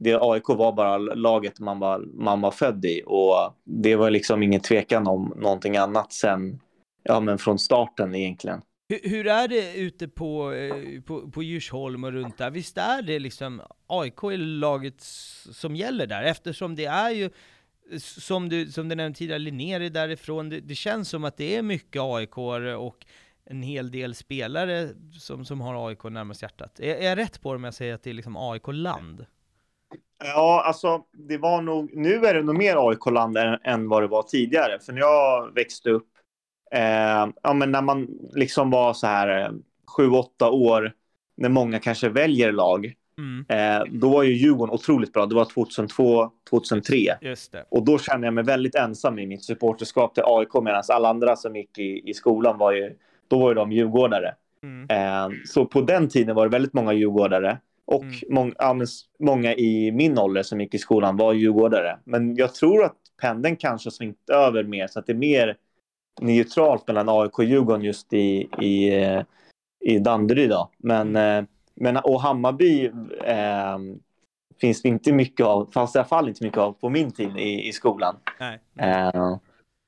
[0.00, 3.02] det, AIK var bara laget man var, man var född i.
[3.06, 6.60] Och det var liksom ingen tvekan om någonting annat sen,
[7.02, 8.60] ja men från starten egentligen.
[8.88, 12.50] Hur, hur är det ute på, eh, på, på Djursholm och runt där?
[12.50, 15.02] Visst är det liksom AIK är laget
[15.52, 16.22] som gäller där?
[16.22, 17.30] Eftersom det är ju,
[17.96, 20.48] som du, som du nämnde tidigare, Linnér är därifrån.
[20.48, 22.38] Det, det känns som att det är mycket AIK
[22.78, 23.06] och
[23.44, 26.80] en hel del spelare som, som har AIK närmast hjärtat.
[26.80, 29.26] Är, är jag rätt på det om jag säger att det är liksom AIK-land?
[30.24, 34.06] Ja, alltså det var nog, nu är det nog mer AIK-land än, än vad det
[34.06, 34.78] var tidigare.
[34.78, 36.08] För när jag växte upp,
[36.72, 39.50] eh, ja men när man liksom var så här eh,
[39.96, 40.94] sju, åtta år,
[41.36, 45.26] när många kanske väljer lag, Mm, eh, då var ju Djurgården otroligt bra.
[45.26, 46.96] Det var 2002, 2003.
[47.20, 47.64] just det.
[47.68, 51.36] Och då kände jag mig väldigt ensam i mitt supporterskap till AIK medan alla andra
[51.36, 52.92] som gick i, i skolan var ju,
[53.28, 54.34] då var ju de djurgårdare.
[54.62, 57.58] Mm, Eh, så på den tiden var det väldigt många djurgårdare.
[57.84, 58.14] Och Mm.
[58.28, 58.76] mång, ja,
[59.18, 61.98] många i min ålder som gick i skolan var djurgårdare.
[62.04, 65.56] Men jag tror att pendeln kanske svängt över mer så att det är mer
[66.20, 69.22] neutralt mellan AIK och Djurgården just i, i, eh,
[69.84, 70.50] i Danderyd.
[70.50, 70.70] Då.
[70.78, 71.44] Men, Mm.
[71.44, 71.48] eh,
[71.80, 72.86] men och Hammarby
[73.24, 73.78] eh,
[74.60, 77.36] finns det inte mycket av, fanns i alla fall inte mycket av på min tid
[77.36, 78.16] i, i skolan.
[78.78, 79.36] Eh,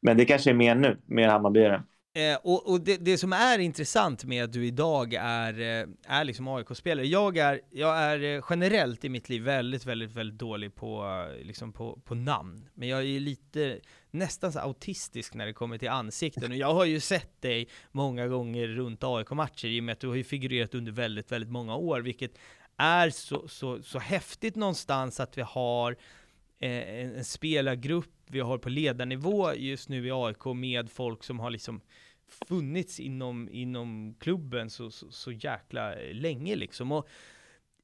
[0.03, 1.83] men det kanske är mer nu, mer Hammarbyare.
[2.13, 6.25] Eh, och och det, det som är intressant med att du idag är, eh, är
[6.25, 10.75] liksom AIK-spelare, jag är, jag är eh, generellt i mitt liv väldigt, väldigt, väldigt dålig
[10.75, 12.69] på, eh, liksom på, på namn.
[12.75, 13.81] Men jag är lite
[14.11, 16.51] nästan så autistisk när det kommer till ansikten.
[16.51, 20.09] Och jag har ju sett dig många gånger runt AIK-matcher i och med att du
[20.09, 22.39] har ju figurerat under väldigt, väldigt många år, vilket
[22.77, 25.97] är så, så, så häftigt någonstans att vi har
[26.61, 31.41] eh, en, en spelargrupp vi har på ledarnivå just nu i AIK med folk som
[31.41, 31.81] har liksom
[32.49, 36.93] funnits inom, inom klubben så, så, så jäkla länge liksom.
[36.93, 37.09] Och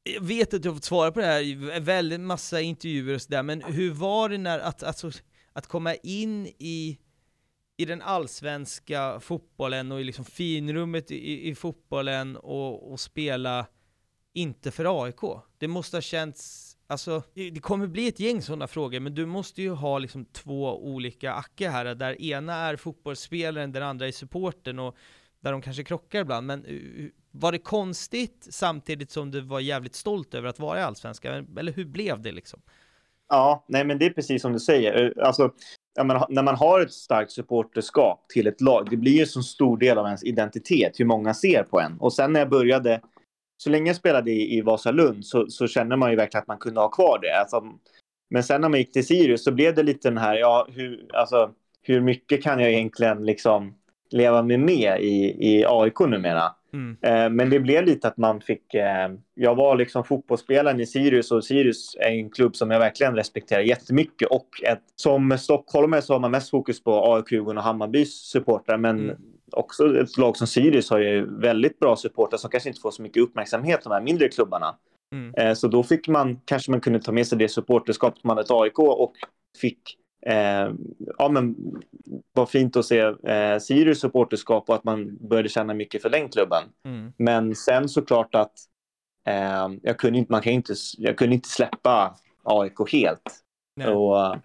[0.02, 3.22] jag vet att du har fått svara på det här i väldigt massa intervjuer och
[3.22, 5.10] sådär, men hur var det när, att, alltså,
[5.52, 6.98] att komma in i,
[7.76, 13.66] i den allsvenska fotbollen och i liksom finrummet i, i fotbollen och, och spela
[14.32, 15.42] inte för AIK?
[15.58, 19.62] Det måste ha känts Alltså, det kommer bli ett gäng sådana frågor, men du måste
[19.62, 24.78] ju ha liksom två olika Acke här, där ena är fotbollsspelaren, den andra är supporten
[24.78, 24.96] och
[25.40, 26.46] där de kanske krockar ibland.
[26.46, 30.82] Men eh, var det konstigt samtidigt som du var jävligt stolt över att vara i
[30.82, 31.56] Allsvenskan?
[31.58, 32.60] Eller hur blev det liksom?
[33.28, 35.04] Ja, nej men det är precis som du säger.
[35.04, 35.50] Eh, alltså,
[36.04, 39.42] menar, när man har ett starkt supporterskap till ett lag, det blir ju en så
[39.42, 41.96] stor del av ens identitet, hur många ser på en.
[42.00, 43.00] Och sen när jag började
[43.56, 46.58] så länge jag spelade i, i Vasalund så, så kände man ju verkligen att man
[46.58, 47.40] kunde ha kvar det.
[47.40, 47.62] Alltså,
[48.30, 51.06] men sen när man gick till Sirius så blev det lite den här, ja, hur,
[51.12, 51.50] alltså,
[51.82, 53.74] hur mycket kan jag egentligen liksom
[54.10, 56.52] leva med med i, i AIK numera?
[56.72, 56.96] Mm.
[57.02, 58.74] Eh, men det blev lite att man fick...
[58.74, 63.14] Eh, jag var liksom fotbollsspelaren i Sirius och Sirius är en klubb som jag verkligen
[63.14, 64.28] respekterar jättemycket.
[64.28, 68.78] Och ett, som stockholmare så har man mest fokus på AIK, Djurgården och Hammarbys supportrar.
[68.78, 69.16] Men mm
[69.56, 73.02] också ett lag som Sirius har ju väldigt bra supportrar som kanske inte får så
[73.02, 74.76] mycket uppmärksamhet, de här mindre klubbarna.
[75.12, 75.34] Mm.
[75.34, 78.44] Eh, så då fick man, kanske man kunde ta med sig det supporterskapet man hade
[78.44, 79.12] ett AIK och
[79.60, 79.80] fick
[80.26, 80.72] Eh,
[81.18, 81.56] ja, men
[82.32, 86.28] var fint att se eh, Sirius supporterskap och att man började känna mycket för den
[86.28, 86.64] klubben.
[86.84, 87.12] Mm.
[87.16, 88.52] Men sen såklart att
[89.26, 93.44] eh, jag, kunde inte, man kan inte, jag kunde inte släppa AIK helt.
[93.76, 93.88] Nej.
[93.88, 94.36] Och,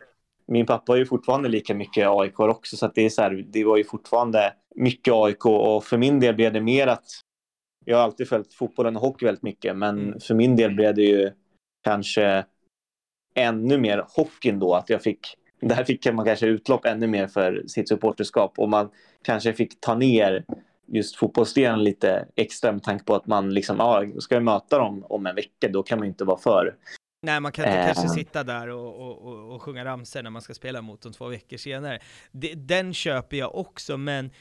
[0.47, 3.63] min pappa är ju fortfarande lika mycket AIK också, så det, är så här, det
[3.63, 7.05] var ju fortfarande mycket AIK och för min del blev det mer att
[7.85, 10.19] jag har alltid följt fotbollen och hockey väldigt mycket, men mm.
[10.19, 11.31] för min del blev det ju
[11.83, 12.45] kanske
[13.35, 17.63] ännu mer hockeyn då, att jag fick där fick man kanske utlopp ännu mer för
[17.67, 18.89] sitt supporterskap och man
[19.23, 20.45] kanske fick ta ner
[20.87, 25.05] just fotbollsdelen lite extra med tanke på att man liksom, ja, ska jag möta dem
[25.09, 26.75] om en vecka, då kan man inte vara för
[27.23, 27.85] Nej, man kan inte äh...
[27.85, 31.13] kanske sitta där och, och, och, och sjunga ramsor när man ska spela mot dem
[31.13, 31.99] två veckor senare.
[32.31, 34.31] Det, den köper jag också, men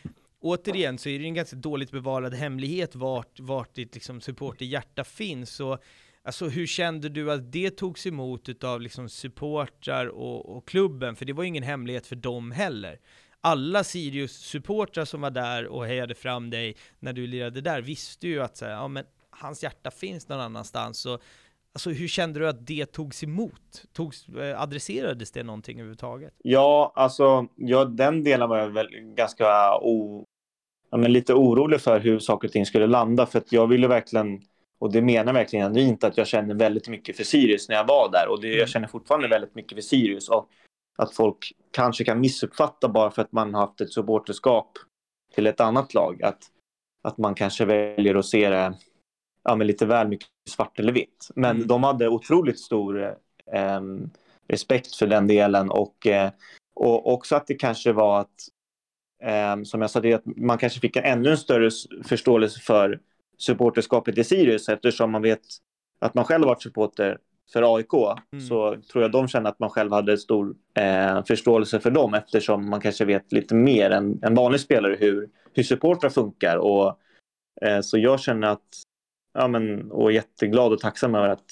[0.40, 5.60] återigen så är det en ganska dåligt bevarad hemlighet vart, vart ditt liksom supporterhjärta finns.
[5.60, 5.78] Och,
[6.22, 11.16] alltså, hur kände du att det togs emot av liksom supportrar och, och klubben?
[11.16, 12.98] För det var ju ingen hemlighet för dem heller.
[13.40, 18.42] Alla Sirius-supportrar som var där och hejade fram dig när du lirade där visste ju
[18.42, 21.06] att så här, ja, men hans hjärta finns någon annanstans.
[21.06, 21.22] Och
[21.72, 23.84] Alltså hur kände du att det togs emot?
[23.92, 26.34] Togs, eh, adresserades det någonting överhuvudtaget?
[26.38, 30.24] Ja, alltså ja, den delen var jag väl ganska o,
[30.90, 33.26] ja, men lite orolig för hur saker och ting skulle landa.
[33.26, 34.42] För jag ville verkligen,
[34.78, 38.10] och det menar verkligen inte att jag känner väldigt mycket för Sirius när jag var
[38.12, 38.28] där.
[38.28, 38.66] Och det, jag mm.
[38.66, 40.28] känner fortfarande väldigt mycket för Sirius.
[40.28, 40.48] Och
[40.98, 44.72] att folk kanske kan missuppfatta bara för att man har haft ett supporterskap
[45.34, 46.22] till ett annat lag.
[46.22, 46.42] Att,
[47.02, 48.74] att man kanske väljer att se det
[49.44, 51.28] ja, men lite väl mycket svart eller vitt.
[51.34, 51.66] Men mm.
[51.66, 53.16] de hade otroligt stor
[53.52, 53.80] eh,
[54.48, 56.30] respekt för den delen och, eh,
[56.74, 58.48] och också att det kanske var att,
[59.64, 61.70] som jag sa, det, att man kanske fick en ännu större
[62.04, 63.00] förståelse för
[63.38, 65.40] supporterskapet i Sirius eftersom man vet
[65.98, 67.18] att man själv varit supporter
[67.52, 67.94] för AIK
[68.32, 68.44] mm.
[68.44, 72.70] så tror jag de kände att man själv hade stor eh, förståelse för dem eftersom
[72.70, 76.56] man kanske vet lite mer än en vanlig spelare hur, hur supportrar funkar.
[76.56, 76.98] Och,
[77.62, 78.68] eh, så jag känner att
[79.34, 81.46] ja, men, och jätteglad och tacksam över att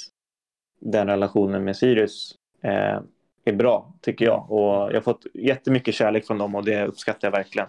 [0.81, 3.01] den relationen med Sirius eh,
[3.49, 4.51] är bra, tycker jag.
[4.51, 7.69] Och jag har fått jättemycket kärlek från dem och det uppskattar jag verkligen.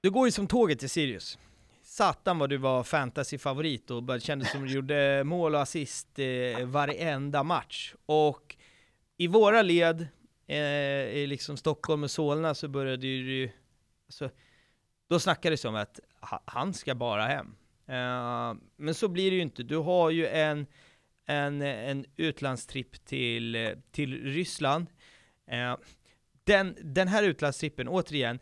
[0.00, 1.38] Du går ju som tåget till Sirius.
[1.82, 6.66] Satan vad du var fantasyfavorit och bara kändes som du gjorde mål och assist eh,
[6.66, 7.94] varenda match.
[8.06, 8.56] Och
[9.16, 10.06] i våra led,
[10.46, 13.50] eh, i liksom Stockholm och Solna, så började ju...
[14.06, 14.30] Alltså,
[15.08, 16.00] då snackades det om att
[16.44, 17.54] han ska bara hem.
[17.86, 19.62] Eh, men så blir det ju inte.
[19.62, 20.66] Du har ju en,
[21.26, 24.86] en, en utlandstripp till, till Ryssland.
[25.50, 25.76] Eh,
[26.44, 28.38] den, den här utlandstrippen, återigen,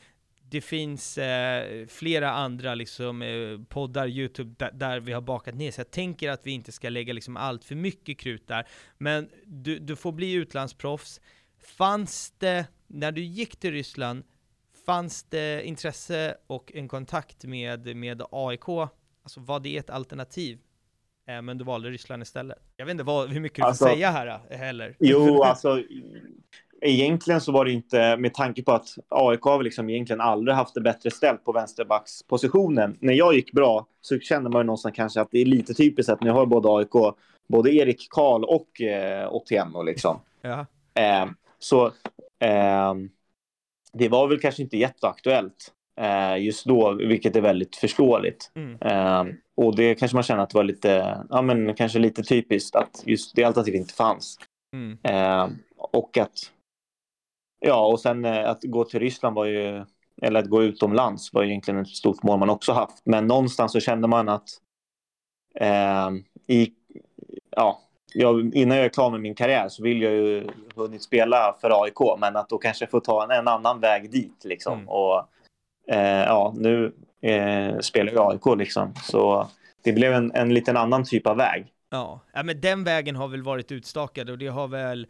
[0.50, 5.70] det finns eh, flera andra liksom, eh, poddar, YouTube, där, där, vi har bakat ner,
[5.70, 8.68] så jag tänker att vi inte ska lägga liksom, allt för mycket krut där.
[8.98, 11.20] Men du, du får bli utlandsproffs.
[11.58, 14.24] Fanns det, när du gick till Ryssland,
[14.86, 18.68] fanns det intresse och en kontakt med, med AIK
[19.28, 20.58] Alltså var det ett alternativ?
[21.28, 22.58] Eh, men du valde Ryssland istället.
[22.76, 24.96] Jag vet inte vad, hur mycket du alltså, får säga här eh, heller.
[24.98, 25.82] Jo, alltså
[26.80, 30.74] egentligen så var det inte med tanke på att AIK har liksom egentligen aldrig haft
[30.74, 32.96] det bättre ställt på vänsterbackspositionen.
[33.00, 36.12] När jag gick bra så kände man ju någonstans kanske att det är lite typiskt
[36.12, 37.14] att ni har både AIK,
[37.48, 40.20] både Erik Karl och eh, Otieno liksom.
[40.42, 40.66] Ja.
[40.94, 41.26] Eh,
[41.58, 41.86] så
[42.38, 42.94] eh,
[43.92, 45.72] det var väl kanske inte jätteaktuellt
[46.38, 48.50] just då, vilket är väldigt förståeligt.
[48.54, 48.78] Mm.
[48.80, 52.76] Eh, och det kanske man känner att det var lite, ja men kanske lite typiskt
[52.76, 54.38] att just det alternativet inte fanns.
[54.72, 54.98] Mm.
[55.02, 56.52] Eh, och att,
[57.60, 59.84] ja och sen eh, att gå till Ryssland var ju
[60.22, 63.02] eller att gå utomlands var egentligen ett stort mål man också haft.
[63.04, 64.48] Men någonstans så kände man att
[65.60, 66.10] eh,
[66.46, 66.72] i,
[67.50, 67.80] ja,
[68.14, 71.82] jag, innan jag är klar med min karriär så vill jag ju hunnit spela för
[71.82, 74.72] AIK, men att då kanske få ta en, en annan väg dit liksom.
[74.72, 74.88] Mm.
[74.88, 75.28] Och
[75.88, 79.48] eh, ja, nu eh, spelar jag AIK liksom, så
[79.82, 81.66] det blev en, en liten annan typ av väg.
[81.90, 82.20] Ja.
[82.32, 85.06] ja, men den vägen har väl varit utstakad och det har väl,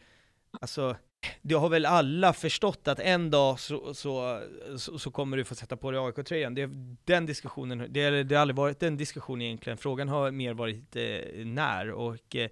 [0.60, 0.96] alltså,
[1.42, 4.40] det har väl alla förstått att en dag så, så,
[4.76, 6.54] så, så kommer du få sätta på dig AIK-tröjan.
[6.54, 6.70] Det,
[7.04, 11.44] den diskussionen, det, det har aldrig varit en diskussion egentligen, frågan har mer varit eh,
[11.44, 12.50] när och eh,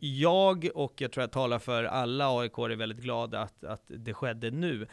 [0.00, 4.14] jag och jag tror jag talar för alla AIK är väldigt glada att, att det
[4.14, 4.86] skedde nu.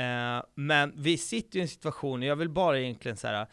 [0.00, 3.46] Eh, men vi sitter i en situation, jag vill bara egentligen så här,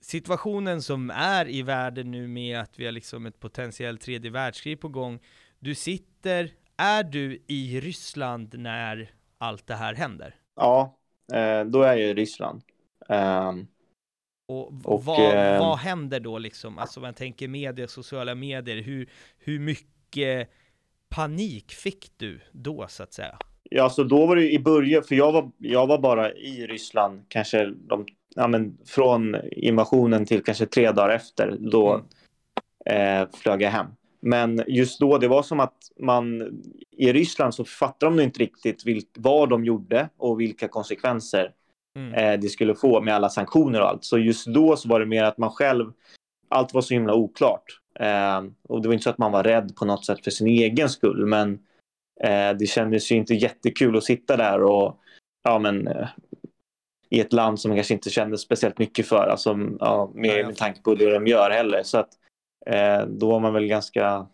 [0.00, 4.80] situationen som är i världen nu med att vi har liksom ett potentiellt tredje världskrig
[4.80, 5.20] på gång.
[5.58, 10.34] Du sitter, är du i Ryssland när allt det här händer?
[10.56, 10.98] Ja,
[11.32, 12.62] eh, då är jag i Ryssland.
[13.08, 13.66] Um,
[14.48, 16.78] och, och vad, eh, vad händer då liksom?
[16.78, 20.50] Alltså man tänker media, sociala medier, hur, hur mycket
[21.08, 23.38] panik fick du då så att säga?
[23.70, 27.24] Ja, så då var det i början, för jag var, jag var bara i Ryssland
[27.28, 31.56] kanske de, ja, men från invasionen till kanske tre dagar efter.
[31.60, 32.00] Då
[32.90, 33.22] mm.
[33.22, 33.86] eh, flög jag hem.
[34.20, 36.42] Men just då, det var som att man
[36.90, 41.52] i Ryssland så fattade de inte riktigt vilk, vad de gjorde och vilka konsekvenser
[41.98, 42.14] mm.
[42.14, 44.04] eh, det skulle få med alla sanktioner och allt.
[44.04, 45.92] Så just då så var det mer att man själv,
[46.48, 47.64] allt var så himla oklart.
[48.00, 50.46] Eh, och det var inte så att man var rädd på något sätt för sin
[50.46, 51.58] egen skull, men
[52.58, 55.00] det kändes ju inte jättekul att sitta där och
[55.44, 56.08] ja, men, eh,
[57.08, 60.56] i ett land som man kanske inte kände speciellt mycket för, alltså, ja, med, med
[60.56, 61.82] tanke på det de gör heller.
[61.82, 62.08] Så att,
[62.66, 64.26] eh, då var man väl ganska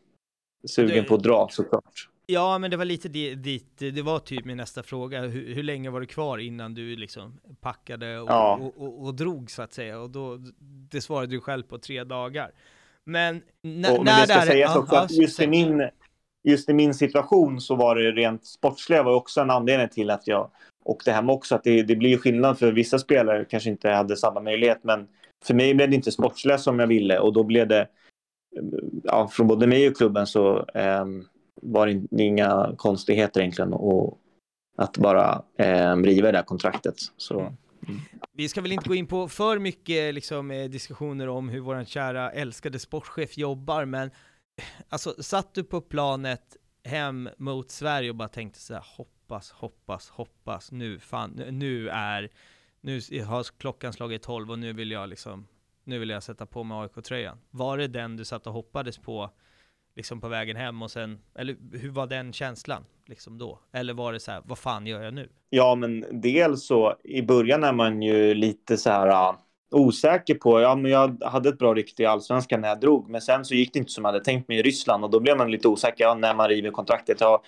[0.69, 1.03] sugen det...
[1.03, 2.09] på att dra såklart.
[2.27, 5.21] Ja, men det var lite dit, det var typ min nästa fråga.
[5.21, 8.59] Hur, hur länge var du kvar innan du liksom packade och, ja.
[8.63, 10.01] och, och, och, drog så att säga?
[10.01, 10.39] Och då,
[10.91, 12.53] det svarade du själv på tre dagar.
[13.05, 15.91] Men, och, när men det ska sägas också att just i, min,
[16.43, 20.27] just i min situation så var det rent sportsliga var också en anledning till att
[20.27, 20.51] jag
[20.85, 21.55] åkte hem också.
[21.55, 25.09] Att det, det blir skillnad för vissa spelare kanske inte hade samma möjlighet, men
[25.45, 27.89] för mig blev det inte sportsliga som jag ville och då blev det
[29.05, 31.07] ja, från både mig och klubben så eh,
[31.63, 34.19] var det inga konstigheter egentligen och
[34.79, 36.95] att bara eh, riva det här kontraktet.
[37.17, 37.41] Så.
[37.41, 38.01] Mm.
[38.33, 41.85] Vi ska väl inte gå in på för mycket liksom, eh, diskussioner om hur vår
[41.85, 44.11] kära älskade sportchef jobbar, men
[44.89, 50.09] alltså satt du på planet hem mot Sverige och bara tänkte så här, hoppas, hoppas,
[50.09, 52.31] hoppas, nu fan, nu är,
[52.81, 55.47] nu har klockan slagit 12 och nu vill jag liksom,
[55.85, 57.39] nu vill jag sätta på mig AIK-tröjan.
[57.51, 59.31] Var det den du satt och hoppades på
[59.97, 63.61] liksom på vägen hem och sen, eller hur var den känslan liksom då?
[63.73, 65.29] Eller var det så här, vad fan gör jag nu?
[65.51, 69.39] Ja, men dels så i början är man ju lite så här ah,
[69.71, 73.21] osäker på, ja, men jag hade ett bra rykte i allsvenskan när jag drog, men
[73.21, 75.37] sen så gick det inte som jag hade tänkt mig i Ryssland och då blev
[75.37, 77.21] man lite osäker ja, när man river kontraktet.
[77.21, 77.43] Ja,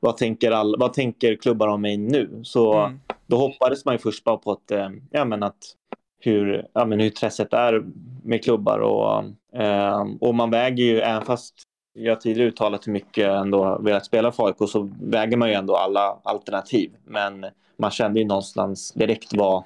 [0.00, 2.40] vad tänker all, vad tänker klubbar om mig nu?
[2.42, 3.00] Så mm.
[3.26, 5.58] då hoppades man ju först bara på att, eh, ja, men att
[6.20, 7.84] hur, ja, men hur intresset är
[8.24, 9.24] med klubbar och,
[9.60, 11.54] eh, och man väger ju, även fast
[11.94, 15.54] jag tidigare uttalat hur mycket jag ändå velat spela för AIK så väger man ju
[15.54, 16.96] ändå alla alternativ.
[17.04, 17.46] Men
[17.76, 19.64] man kände ju någonstans direkt vad,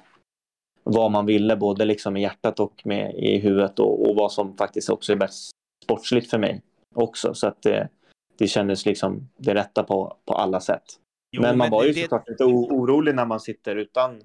[0.91, 4.57] vad man ville, både liksom i hjärtat och med, i huvudet och, och vad som
[4.57, 5.51] faktiskt också är bäst
[5.83, 6.61] sportsligt för mig
[6.95, 7.33] också.
[7.33, 7.89] Så att det,
[8.37, 10.83] det kändes liksom det rätta på, på alla sätt.
[11.31, 12.01] Jo, men man men var ju det...
[12.01, 14.21] såklart lite orolig när man sitter utan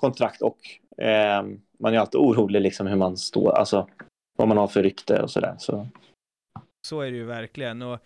[0.00, 0.58] kontrakt och
[1.04, 1.42] eh,
[1.78, 3.88] man är alltid orolig liksom hur man står, alltså
[4.38, 5.54] vad man har för rykte och sådär.
[5.58, 5.88] Så.
[6.86, 7.82] Så är det ju verkligen.
[7.82, 7.98] Och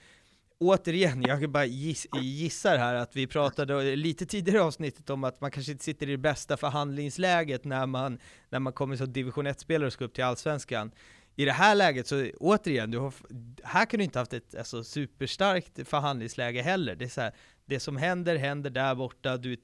[0.59, 5.41] återigen, jag bara giss, gissar här att vi pratade lite tidigare i avsnittet om att
[5.41, 8.19] man kanske inte sitter i det bästa förhandlingsläget när man,
[8.51, 10.91] när man kommer som division 1-spelare och ska upp till allsvenskan.
[11.37, 13.15] I det här läget, så återigen, du har,
[13.63, 16.97] här kan du inte haft ett alltså, superstarkt förhandlingsläge heller.
[16.97, 17.33] Det, är så här,
[17.65, 19.57] det som händer, händer där borta, du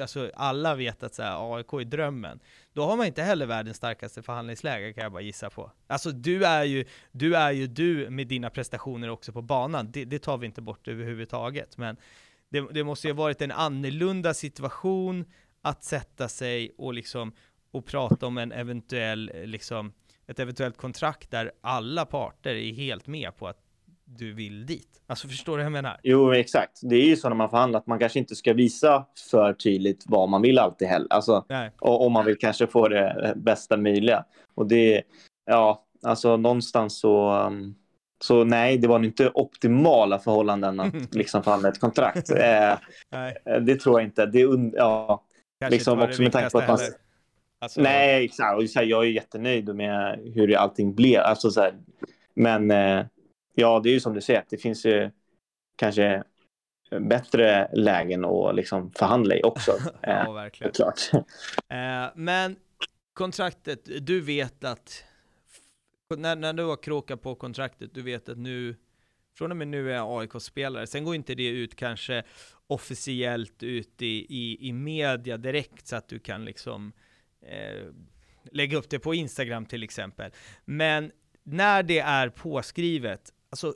[0.00, 2.40] alltså alla vet att så här, AIK är drömmen,
[2.72, 5.70] då har man inte heller världens starkaste förhandlingsläge kan jag bara gissa på.
[5.86, 10.04] Alltså du är ju du, är ju du med dina prestationer också på banan, det,
[10.04, 11.96] det tar vi inte bort överhuvudtaget, men
[12.48, 15.24] det, det måste ju ha varit en annorlunda situation
[15.62, 17.32] att sätta sig och liksom
[17.70, 19.92] och prata om en eventuell, liksom,
[20.26, 23.69] ett eventuellt kontrakt där alla parter är helt med på att
[24.18, 24.88] du vill dit.
[25.06, 26.00] Alltså förstår du vad jag menar?
[26.02, 26.80] Jo, exakt.
[26.82, 30.04] Det är ju så när man förhandlar att man kanske inte ska visa för tydligt
[30.06, 31.06] vad man vill alltid heller.
[31.10, 31.44] Alltså,
[31.78, 34.24] om man vill kanske få det bästa möjliga.
[34.54, 35.02] Och det,
[35.46, 37.74] ja, alltså någonstans så, um,
[38.24, 42.30] så nej, det var inte optimala förhållanden att liksom förhandla ett kontrakt.
[42.36, 42.74] eh,
[43.60, 44.26] det tror jag inte.
[44.26, 44.40] Det,
[44.72, 45.24] ja,
[45.60, 46.78] Kanske liksom också med tanke på att man...
[47.62, 48.58] Alltså, Nej, exakt.
[48.58, 51.20] Och så här, jag är jättenöjd med hur allting blev.
[51.20, 51.74] Alltså, så här,
[52.34, 53.04] men eh,
[53.54, 55.10] ja, det är ju som du säger, det finns ju
[55.76, 56.24] kanske
[57.00, 59.72] bättre lägen att liksom förhandla i också.
[60.02, 60.72] Eh, ja, verkligen.
[60.72, 61.00] klart.
[61.68, 62.56] Eh, men
[63.12, 65.04] kontraktet, du vet att
[66.16, 68.76] när, när du har kråkat på kontraktet, du vet att nu
[69.38, 70.86] från och med nu är jag AIK-spelare.
[70.86, 72.22] Sen går inte det ut kanske
[72.66, 76.92] officiellt ut i, i, i media direkt så att du kan liksom
[77.46, 77.86] eh,
[78.52, 80.30] lägga upp det på Instagram till exempel.
[80.64, 83.74] Men när det är påskrivet, alltså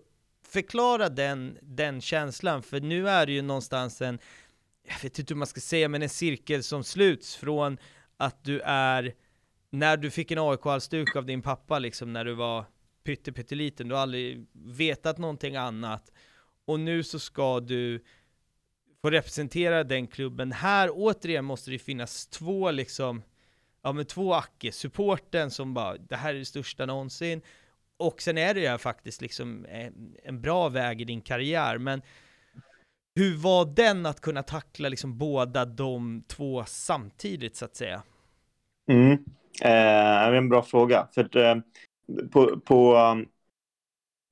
[0.49, 4.18] förklara den, den känslan, för nu är det ju någonstans en,
[4.89, 7.79] jag vet inte hur man ska säga, men en cirkel som sluts från
[8.16, 9.14] att du är,
[9.70, 12.64] när du fick en AIK-halsduk av din pappa liksom när du var
[13.05, 16.12] pytteliten, du har aldrig vetat någonting annat,
[16.64, 18.05] och nu så ska du
[19.03, 20.53] få representera den klubben.
[20.53, 23.22] Här återigen måste det finnas två liksom,
[23.83, 27.43] ja men två Acke, supporten som bara, det här är det största någonsin,
[27.97, 29.67] och sen är det ju faktiskt liksom
[30.23, 32.03] en, bra väg i din karriär, men
[33.17, 38.03] hur var den att kunna tackla liksom båda de två samtidigt så att säga?
[38.91, 39.13] Mm.
[39.13, 39.19] Eh,
[39.61, 41.09] det är en bra fråga.
[41.15, 41.57] För eh,
[42.33, 43.29] på, på, um,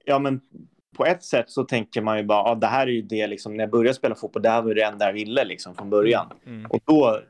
[0.05, 0.41] ja, men
[0.97, 3.57] på ett sätt så tänker man ju bara, ah, det här är ju det liksom,
[3.57, 6.33] när jag började spela fotboll, det här var det enda jag ville liksom från början.
[6.47, 6.71] Mm.
[6.71, 7.21] Och då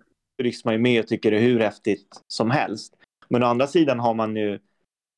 [0.43, 2.95] rycks man ju med och tycker det är hur häftigt som helst.
[3.29, 4.59] Men å andra sidan har man ju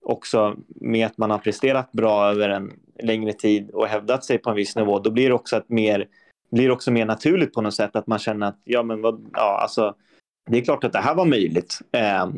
[0.04, 4.50] också med att man har presterat bra över en längre tid och hävdat sig på
[4.50, 6.08] en viss nivå, då blir det också ett mer
[6.50, 9.58] blir också mer naturligt på något sätt att man känner att ja, men vad, ja,
[9.62, 9.94] alltså,
[10.50, 11.78] det är klart att det här var möjligt.
[11.92, 12.28] Eh,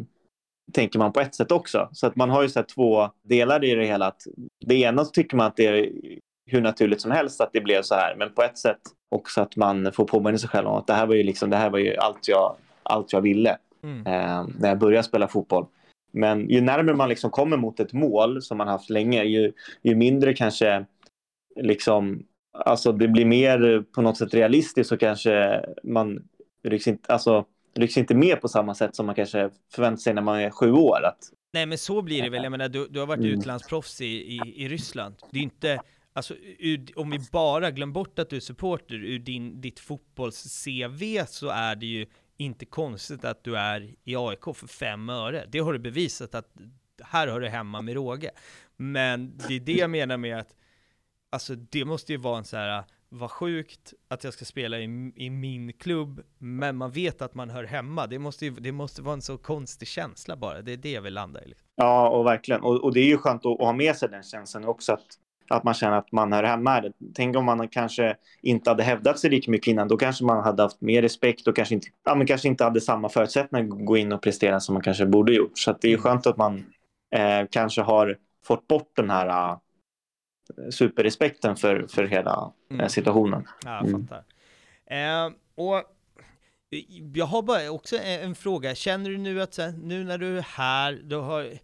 [0.73, 1.89] tänker man på ett sätt också.
[1.93, 4.07] Så att man har ju så två delar i det hela.
[4.07, 4.23] Att
[4.67, 5.93] det ena så tycker man att det är
[6.47, 8.17] hur naturligt som helst att det blev så här.
[8.19, 11.07] Men på ett sätt också att man får påminna sig själv om att det här
[11.07, 14.07] var ju, liksom, det här var ju allt, jag, allt jag ville mm.
[14.07, 15.67] eh, när jag började spela fotboll.
[16.17, 19.53] Men ju närmare man liksom kommer mot ett mål som man haft länge, ju,
[19.83, 20.87] ju mindre kanske
[21.61, 26.29] liksom, alltså det blir mer på något sätt realistiskt så kanske man
[26.65, 27.45] rycks inte, alltså,
[27.75, 30.73] rycks inte med på samma sätt som man kanske förväntar sig när man är sju
[30.73, 31.05] år.
[31.05, 31.19] Att...
[31.53, 33.39] Nej men så blir det väl, jag menar du, du har varit mm.
[33.39, 35.15] utlandsproffs i, i, i Ryssland.
[35.31, 35.81] Det är inte,
[36.13, 41.27] alltså ur, om vi bara glömmer bort att du är supporter, ur din, ditt fotbolls-CV
[41.27, 42.07] så är det ju
[42.37, 45.47] inte konstigt att du är i AIK för fem öre.
[45.49, 46.49] Det har du bevisat att
[47.03, 48.31] här hör du hemma med råge.
[48.77, 50.57] Men det är det jag menar med att,
[51.31, 55.13] alltså det måste ju vara en så här, vad sjukt att jag ska spela i,
[55.17, 58.07] i min klubb, men man vet att man hör hemma.
[58.07, 61.03] Det måste, ju, det måste vara en så konstig känsla bara, det är det jag
[61.03, 61.49] vill landa i.
[61.49, 61.69] Liksom.
[61.75, 62.61] Ja, och verkligen.
[62.61, 65.07] Och, och det är ju skönt att, att, ha med sig den känslan också, att,
[65.49, 66.93] att man känner att man hör hemma här.
[67.15, 70.63] Tänk om man kanske inte hade hävdat sig lika mycket innan, då kanske man hade
[70.63, 73.97] haft mer respekt och kanske inte, ja, men kanske inte hade samma förutsättningar att gå
[73.97, 75.59] in och prestera som man kanske borde gjort.
[75.59, 76.65] Så det är ju skönt att man
[77.15, 78.17] eh, kanske har
[78.47, 79.57] fått bort den här
[80.71, 82.89] superrespekten för, för hela eh, mm.
[82.89, 83.49] situationen.
[83.65, 84.07] Ja, jag mm.
[84.07, 84.25] fattar.
[84.87, 85.83] Eh, och
[87.15, 88.75] jag har bara också en fråga.
[88.75, 91.59] Känner du nu att nu när du är här, du har,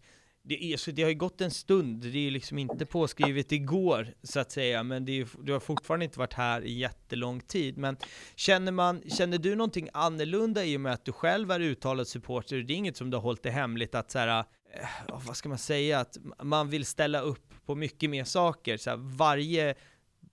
[0.44, 4.14] det, är, det har ju gått en stund, det är ju liksom inte påskrivet igår
[4.22, 7.78] så att säga, men det är, du har fortfarande inte varit här i jättelång tid.
[7.78, 7.96] Men
[8.36, 12.56] känner, man, känner du någonting annorlunda i och med att du själv är uttalad supporter?
[12.56, 15.48] Det är inget som du har hållit det hemligt att så här, eh, vad ska
[15.48, 18.76] man säga, att man vill ställa upp på mycket mer saker.
[18.76, 19.74] Så här, varje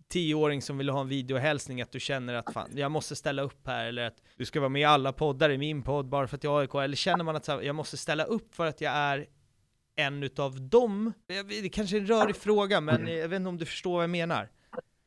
[0.07, 3.67] tioåring som vill ha en videohälsning, att du känner att fan, jag måste ställa upp
[3.67, 6.35] här, eller att du ska vara med i alla poddar i min podd bara för
[6.37, 8.81] att jag är AIK, eller känner man att här, jag måste ställa upp för att
[8.81, 9.25] jag är
[9.95, 11.13] en utav dem?
[11.61, 14.09] Det kanske är en rörig fråga, men jag vet inte om du förstår vad jag
[14.09, 14.49] menar?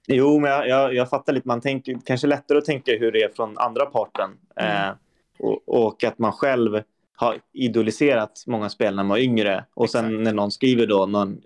[0.06, 1.48] Jo, men jag, jag, jag fattar lite.
[1.48, 4.30] Man tänker kanske lättare att tänka hur det är från andra parten.
[4.56, 4.88] Mm.
[4.88, 4.94] Eh,
[5.38, 6.82] och, och, att man själv
[7.16, 9.64] har idoliserat många spel när man var yngre.
[9.74, 10.04] Och Exakt.
[10.04, 11.42] sen när någon skriver då någon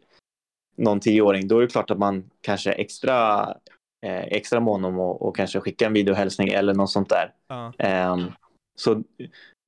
[0.76, 3.43] någon tioåring, då är det klart att man kanske är extra,
[4.07, 7.32] eh, extra mån om att och kanske skicka en videohälsning eller något sånt där.
[7.49, 7.72] Ja.
[7.78, 8.16] Eh,
[8.76, 9.03] så,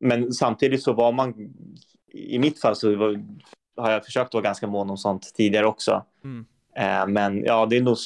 [0.00, 1.54] men samtidigt så var man,
[2.12, 3.24] i mitt fall så var,
[3.78, 6.04] har jag försökt vara ganska mån om sånt tidigare också.
[6.24, 6.46] Mm.
[6.76, 7.96] Eh, men ja, det är nog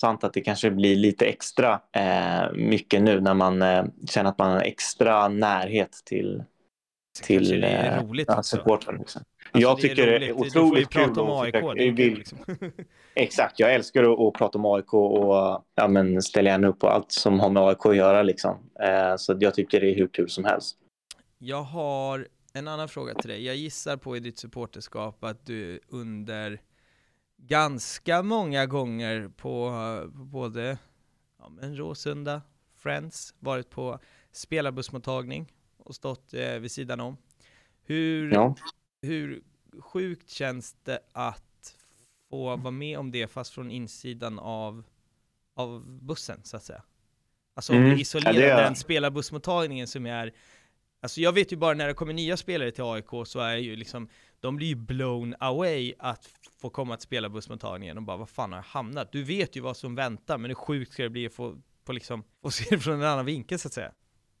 [0.00, 4.38] sant att det kanske blir lite extra eh, mycket nu när man eh, känner att
[4.38, 6.44] man har extra närhet till,
[7.22, 8.96] till eh, roligt ja, supporten.
[8.98, 9.22] Liksom.
[9.52, 11.04] Alltså, jag tycker det är, det är otroligt kul.
[11.04, 11.54] prata om AIK.
[11.76, 12.38] Det vill, liksom.
[13.14, 16.88] exakt, jag älskar att, att, prata om AIK och ja, men ställa gärna upp på
[16.88, 18.22] allt som har med AIK att göra.
[18.22, 18.56] Liksom.
[18.82, 20.76] Eh, så jag tycker det är hur kul som helst.
[21.38, 23.44] Jag har en annan fråga till dig.
[23.44, 26.62] Jag gissar på i ditt supporterskap att du under
[27.36, 29.70] ganska många gånger på,
[30.12, 30.78] på både
[31.38, 32.42] ja, men Råsunda,
[32.76, 33.98] Friends, varit på
[34.32, 37.16] spelarbussmottagning och stått eh, vid sidan om.
[37.82, 38.54] Hur, Ja.
[39.02, 39.42] hur
[39.78, 41.76] sjukt känns det att
[42.30, 44.84] få vara med om det fast från insidan av,
[45.54, 46.82] av bussen så att säga?
[47.54, 50.32] Alltså om Mm, du isolerar ja, den spelarbussmottagningen som är
[51.02, 53.76] Alltså jag vet ju bara när det kommer nya spelare till AIK så är ju
[53.76, 54.08] liksom
[54.40, 56.28] De blir ju blown away att
[56.60, 59.12] få komma till spelarbussmottagningen och bara vad fan har jag hamnat?
[59.12, 61.54] Du vet ju vad som väntar men hur sjukt ska det bli att få,
[61.86, 63.92] få liksom Få se det från en annan vinkel så att säga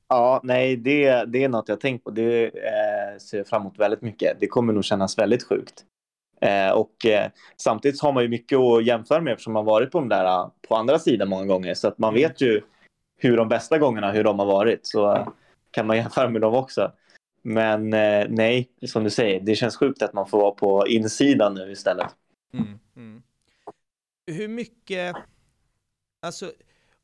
[0.08, 2.10] Ja, nej, det, det är något jag tänkt på.
[2.10, 4.36] Det eh, ser jag fram emot väldigt mycket.
[4.40, 5.84] Det kommer nog kännas väldigt sjukt.
[6.40, 9.98] Eh, och eh, samtidigt har man ju mycket att jämföra med eftersom man varit på
[10.00, 11.74] de där eh, på andra sidan många gånger.
[11.74, 12.22] Så att man Mm.
[12.22, 12.60] vet ju
[13.18, 14.86] hur de bästa gångerna, hur de har varit.
[14.86, 15.28] Så eh,
[15.70, 16.92] kan man jämföra med dem också.
[17.42, 21.54] Men eh, nej, som du säger, det känns sjukt att man får vara på insidan
[21.54, 22.06] nu istället.
[22.54, 23.22] Mm, mm.
[24.26, 25.16] Hur mycket,
[26.22, 26.52] alltså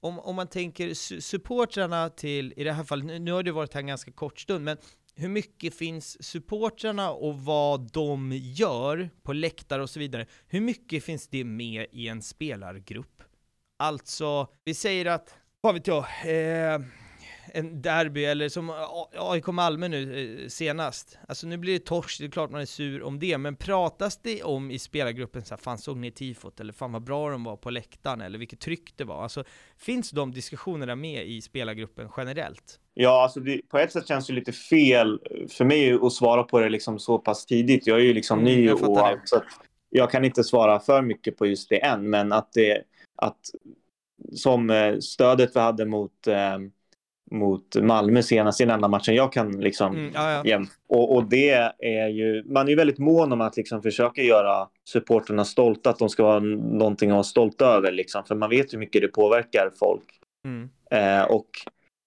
[0.00, 3.74] om, om man tänker supportrarna till, i det här fallet, nu, nu har det varit
[3.74, 4.76] här en ganska kort stund, men
[5.14, 11.04] hur mycket finns supportrarna och vad de gör på läktare och så vidare, hur mycket
[11.04, 13.22] finns det med i en spelargrupp?
[13.76, 16.80] Alltså, vi säger att, vad vet jag, eh,
[17.54, 21.18] en derby eller som A- AIK Malmö nu eh, senast.
[21.28, 24.16] Alltså nu blir det torsk, det är klart man är sur om det, men pratas
[24.22, 26.60] det om i spelargruppen så här, fan såg ni tifot?
[26.60, 28.20] Eller fan vad bra de var på läktaren?
[28.20, 29.22] Eller vilket tryck det var?
[29.22, 29.44] Alltså
[29.78, 32.80] finns de diskussionerna med i spelargruppen generellt?
[32.94, 35.20] Ja, alltså det, på ett sätt känns det lite fel
[35.50, 37.86] för mig att svara på det liksom så pass tidigt.
[37.86, 39.42] Jag är ju liksom Mm, ny jag och allt, så
[39.90, 42.10] jag kan inte svara för mycket på just det än.
[42.10, 42.82] Men att det,
[43.16, 43.40] att
[44.34, 46.58] som eh, stödet vi hade mot, eh,
[47.30, 50.12] mot Malmö senast i den enda matchen jag kan liksom Mm,
[50.44, 54.22] ja, och, och det är ju, man är ju väldigt mån om att liksom försöka
[54.22, 58.50] göra supporterna stolta, att de ska vara någonting att vara stolta över liksom, för man
[58.50, 60.04] vet hur mycket det påverkar folk.
[60.44, 60.68] Mm.
[60.90, 61.48] Eh, och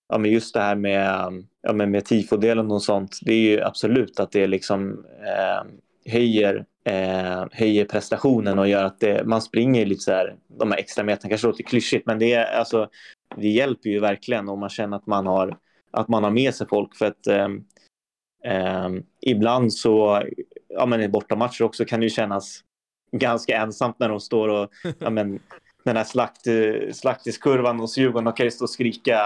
[0.09, 3.61] ja, men just det här med, ja, men med tifodelen och sånt, det är ju
[3.61, 5.71] absolut att det liksom eh,
[6.11, 10.79] höjer, eh, höjer prestationen och gör att det, man springer lite så här, de här
[10.79, 12.89] extra meterna, kanske låter klyschigt, men det, är, alltså,
[13.35, 15.57] det hjälper ju verkligen om man känner att man har,
[15.91, 16.95] att man har med sig folk.
[16.95, 18.89] För att eh,
[19.21, 20.23] ibland så,
[20.67, 22.63] ja men i bortamatcher också kan det ju kännas
[23.11, 24.69] ganska ensamt när de står och,
[24.99, 25.39] ja men
[25.83, 26.47] den här slakt,
[26.91, 29.19] slaktiskurvan hos Djurgården, de kan ju stå och skrika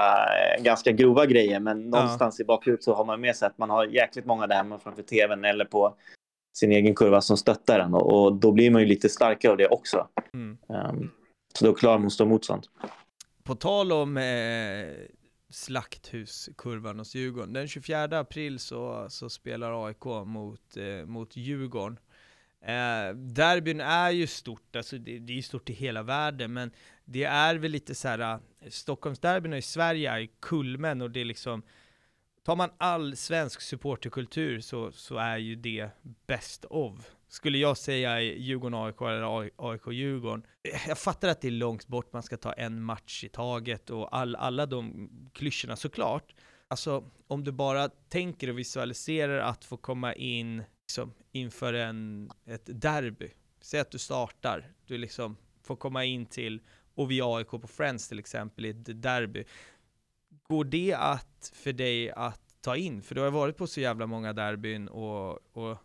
[0.58, 3.70] eh, ganska grova grejer, men någonstans i bakhuvudet så har man med sig att man
[3.70, 5.95] har jäkligt många där hemma framför tvn eller på
[6.58, 9.58] sin egen kurva som stöttar den och, och då blir man ju lite starkare av
[9.58, 10.08] det också.
[10.34, 10.58] Mm.
[10.68, 11.12] Um,
[11.54, 12.70] så då klarar man att stå emot sånt.
[13.44, 14.94] På tal om eh,
[15.50, 22.00] slakthuskurvan hos Djurgården, den 24 april så, så spelar AIK mot, eh, mot Djurgården.
[22.62, 26.72] Eh, derbyn är ju stort, alltså det, det är ju stort i hela världen, men
[27.06, 31.22] det är väl lite så här, Stockholmsderbyna Stockholmsderbyn i Sverige är ju kulmen och det
[31.22, 31.64] är liksom,
[32.44, 35.89] tar man all svensk supporterkultur så, så är ju det
[36.28, 37.12] best of.
[37.34, 40.46] Skulle jag säga i Djurgården-AIK eller AIK-Djurgården.
[40.88, 44.18] Jag fattar att det är långt bort, man ska ta en match i taget och
[44.18, 46.36] all, alla de klyschorna såklart.
[46.68, 52.82] Alltså om du bara tänker och visualiserar att få komma in liksom, inför en, ett
[52.82, 53.32] derby.
[53.62, 56.62] Säg att du startar, du liksom får komma in till,
[56.96, 59.44] och vi AIK på Friends till exempel, i ett derby.
[60.48, 63.02] Går det att, för dig att ta in?
[63.02, 65.78] För du har varit på så jävla många derbyn och, och,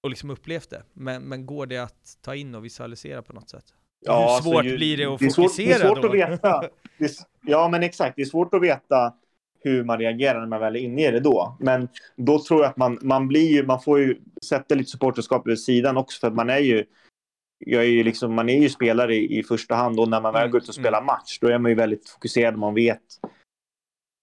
[0.00, 0.82] och liksom upplevt det.
[0.92, 3.64] Men, men går det att ta in och visualisera på något sätt?
[4.06, 6.08] Hur alltså, svårt ju- blir det att det är svårt, fokusera Det är svårt då?
[6.08, 6.60] att veta.
[6.98, 7.10] Det är,
[7.46, 8.16] ja, men exakt.
[8.16, 9.14] Det är svårt att veta
[9.62, 11.56] hur man reagerar när man väl är inne i det då.
[11.60, 15.46] Men då tror jag att man, man blir ju, man får ju sätta lite supporterskap
[15.46, 16.84] vid sidan också för att man är ju
[17.66, 20.32] jag är ju liksom, man är ju spelare i, i första hand och när man
[20.32, 22.56] väl Mm, går ut och spelar match då är man ju väldigt fokuserad.
[22.58, 23.02] Man vet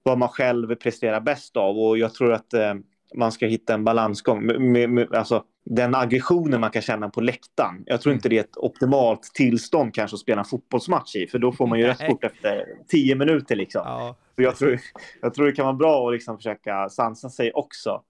[0.03, 2.73] vad man själv presterar bäst av och jag tror att eh,
[3.15, 4.45] man ska hitta en balansgång.
[4.45, 7.83] Med, med, med, alltså, den aggressionen man kan känna på läktaren.
[7.85, 8.17] Jag tror Mm.
[8.17, 11.67] inte det är ett optimalt tillstånd kanske att spela en fotbollsmatch i för då får
[11.67, 13.81] man ju rätt fort efter tio minuter liksom.
[13.85, 14.79] Ja, Så jag, tror,
[15.21, 18.03] jag tror det kan vara bra att liksom försöka sansa sig också.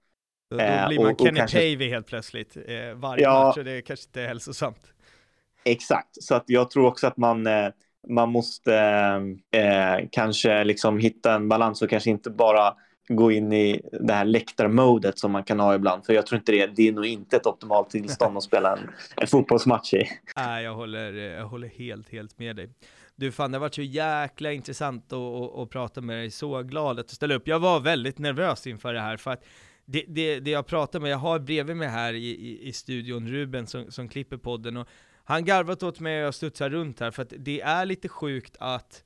[0.50, 3.44] då, då Eh, blir man och- och Kenny kanske- Pavey helt plötsligt eh, varje Ja.
[3.44, 4.92] match och det är kanske inte är hälsosamt.
[5.64, 7.68] Exakt, så att jag tror också att man, eh,
[8.08, 8.74] man måste
[9.52, 12.74] eh, eh, kanske liksom hitta en balans och kanske inte bara
[13.08, 16.06] gå in i det här läktarmodet som man kan ha ibland.
[16.06, 18.90] För jag tror inte det, det är nog inte ett optimalt tillstånd att spela en,
[19.16, 20.08] en fotbollsmatch i.
[20.36, 22.70] Nej, jag håller, jag håller helt, helt med dig.
[23.16, 26.30] Du, fan det har varit så jäkla intressant att, att, att prata med dig.
[26.30, 27.48] Så glad att du ställde upp.
[27.48, 29.44] Jag var väldigt nervös inför det här, för att
[29.84, 33.28] det, det, det jag pratar med, jag har bredvid mig här i, i, i studion
[33.28, 34.88] Ruben som, som klipper podden, och
[35.24, 38.56] han garvat åt mig och jag studsar runt här, för att det är lite sjukt
[38.60, 39.04] att,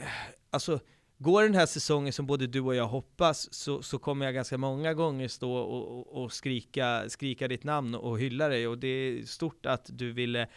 [0.00, 0.04] eh,
[0.50, 0.80] alltså,
[1.22, 4.58] går den här säsongen som både du och jag hoppas så, så kommer jag ganska
[4.58, 8.88] många gånger stå och, och, och skrika, skrika ditt namn och hylla dig och det
[8.88, 10.48] är stort att du ville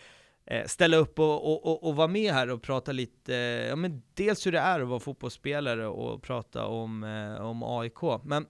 [0.46, 3.34] eh, ställa upp och, och, och, och vara med här och prata lite,
[3.70, 8.24] ja men dels hur det är att vara fotbollsspelare och prata om, eh, om AIK.
[8.24, 8.46] Men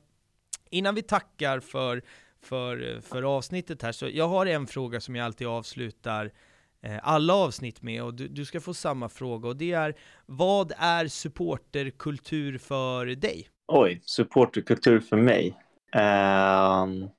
[0.69, 2.01] innan vi tackar för,
[2.41, 6.31] för, för avsnittet här, så jag har en fråga som jag alltid avslutar eh,
[6.83, 10.71] Eh, alla avsnitt med och du, du, ska få samma fråga och det är vad
[10.77, 13.47] är supporterkultur för dig?
[13.67, 15.57] Oj, supporterkultur för mig?
[15.95, 17.09] Uh,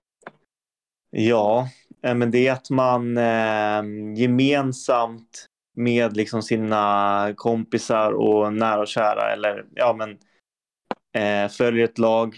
[1.11, 1.69] ja,
[2.03, 5.47] eh, men det är att man uh, gemensamt
[5.77, 12.37] med liksom sina kompisar och nära och kära eller ja men uh, följer ett lag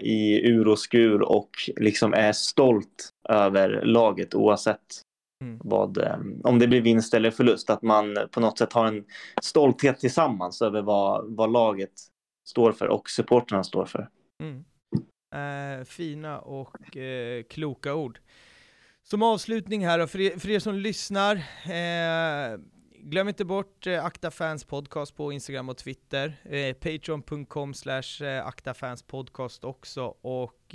[0.00, 5.07] i ur och skur och liksom är stolt över laget oavsett
[5.44, 5.60] Mm.
[5.64, 9.04] Vad, eh, om det blir vinst eller förlust, att man på något sätt har en
[9.42, 11.92] stolthet tillsammans över vad, vad laget
[12.48, 14.08] står för och supporterna står för.
[14.42, 14.64] Mm.
[15.34, 18.20] Eh, fina och eh, kloka ord.
[19.02, 22.58] Som avslutning här, för er, för er som lyssnar, eh,
[23.00, 28.46] glöm inte bort eh, Akta Fans Podcast på Instagram och Twitter, eh, patreon.com slash eh,
[28.46, 30.74] aktafanspodcast också, och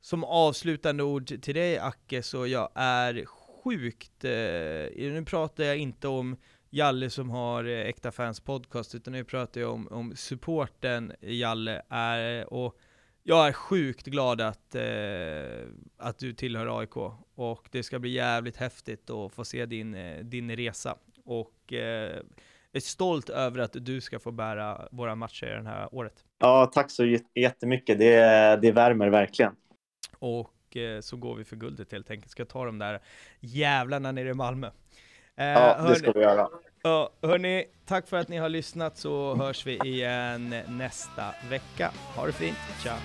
[0.00, 3.24] som avslutande ord till dig Acke, så jag är
[3.64, 6.36] sjukt, eh, nu pratar jag inte om
[6.70, 11.82] Jalle som har eh, Äkta Fans Podcast, utan nu pratar jag om, om supporten Jalle
[11.88, 12.78] är, och
[13.22, 16.96] jag är sjukt glad att, eh, att du tillhör AIK,
[17.34, 20.96] och det ska bli jävligt häftigt att få se din, eh, din resa.
[21.24, 22.20] Och eh,
[22.72, 26.24] är stolt över att du ska få bära våra matcher det här året.
[26.38, 27.98] Ja, tack så jättemycket.
[27.98, 29.52] Det, det värmer verkligen.
[30.18, 32.30] Och Eh, så går vi för guldet helt enkelt.
[32.30, 33.00] Ska ta de där
[33.40, 34.70] jävlarna nere i Malmö.
[35.36, 36.48] Eh, ja, det ska vi göra.
[36.82, 41.92] Ja, hörni, tack för att ni har lyssnat så hörs vi igen nästa vecka.
[42.16, 42.98] Ha det fint, ciao!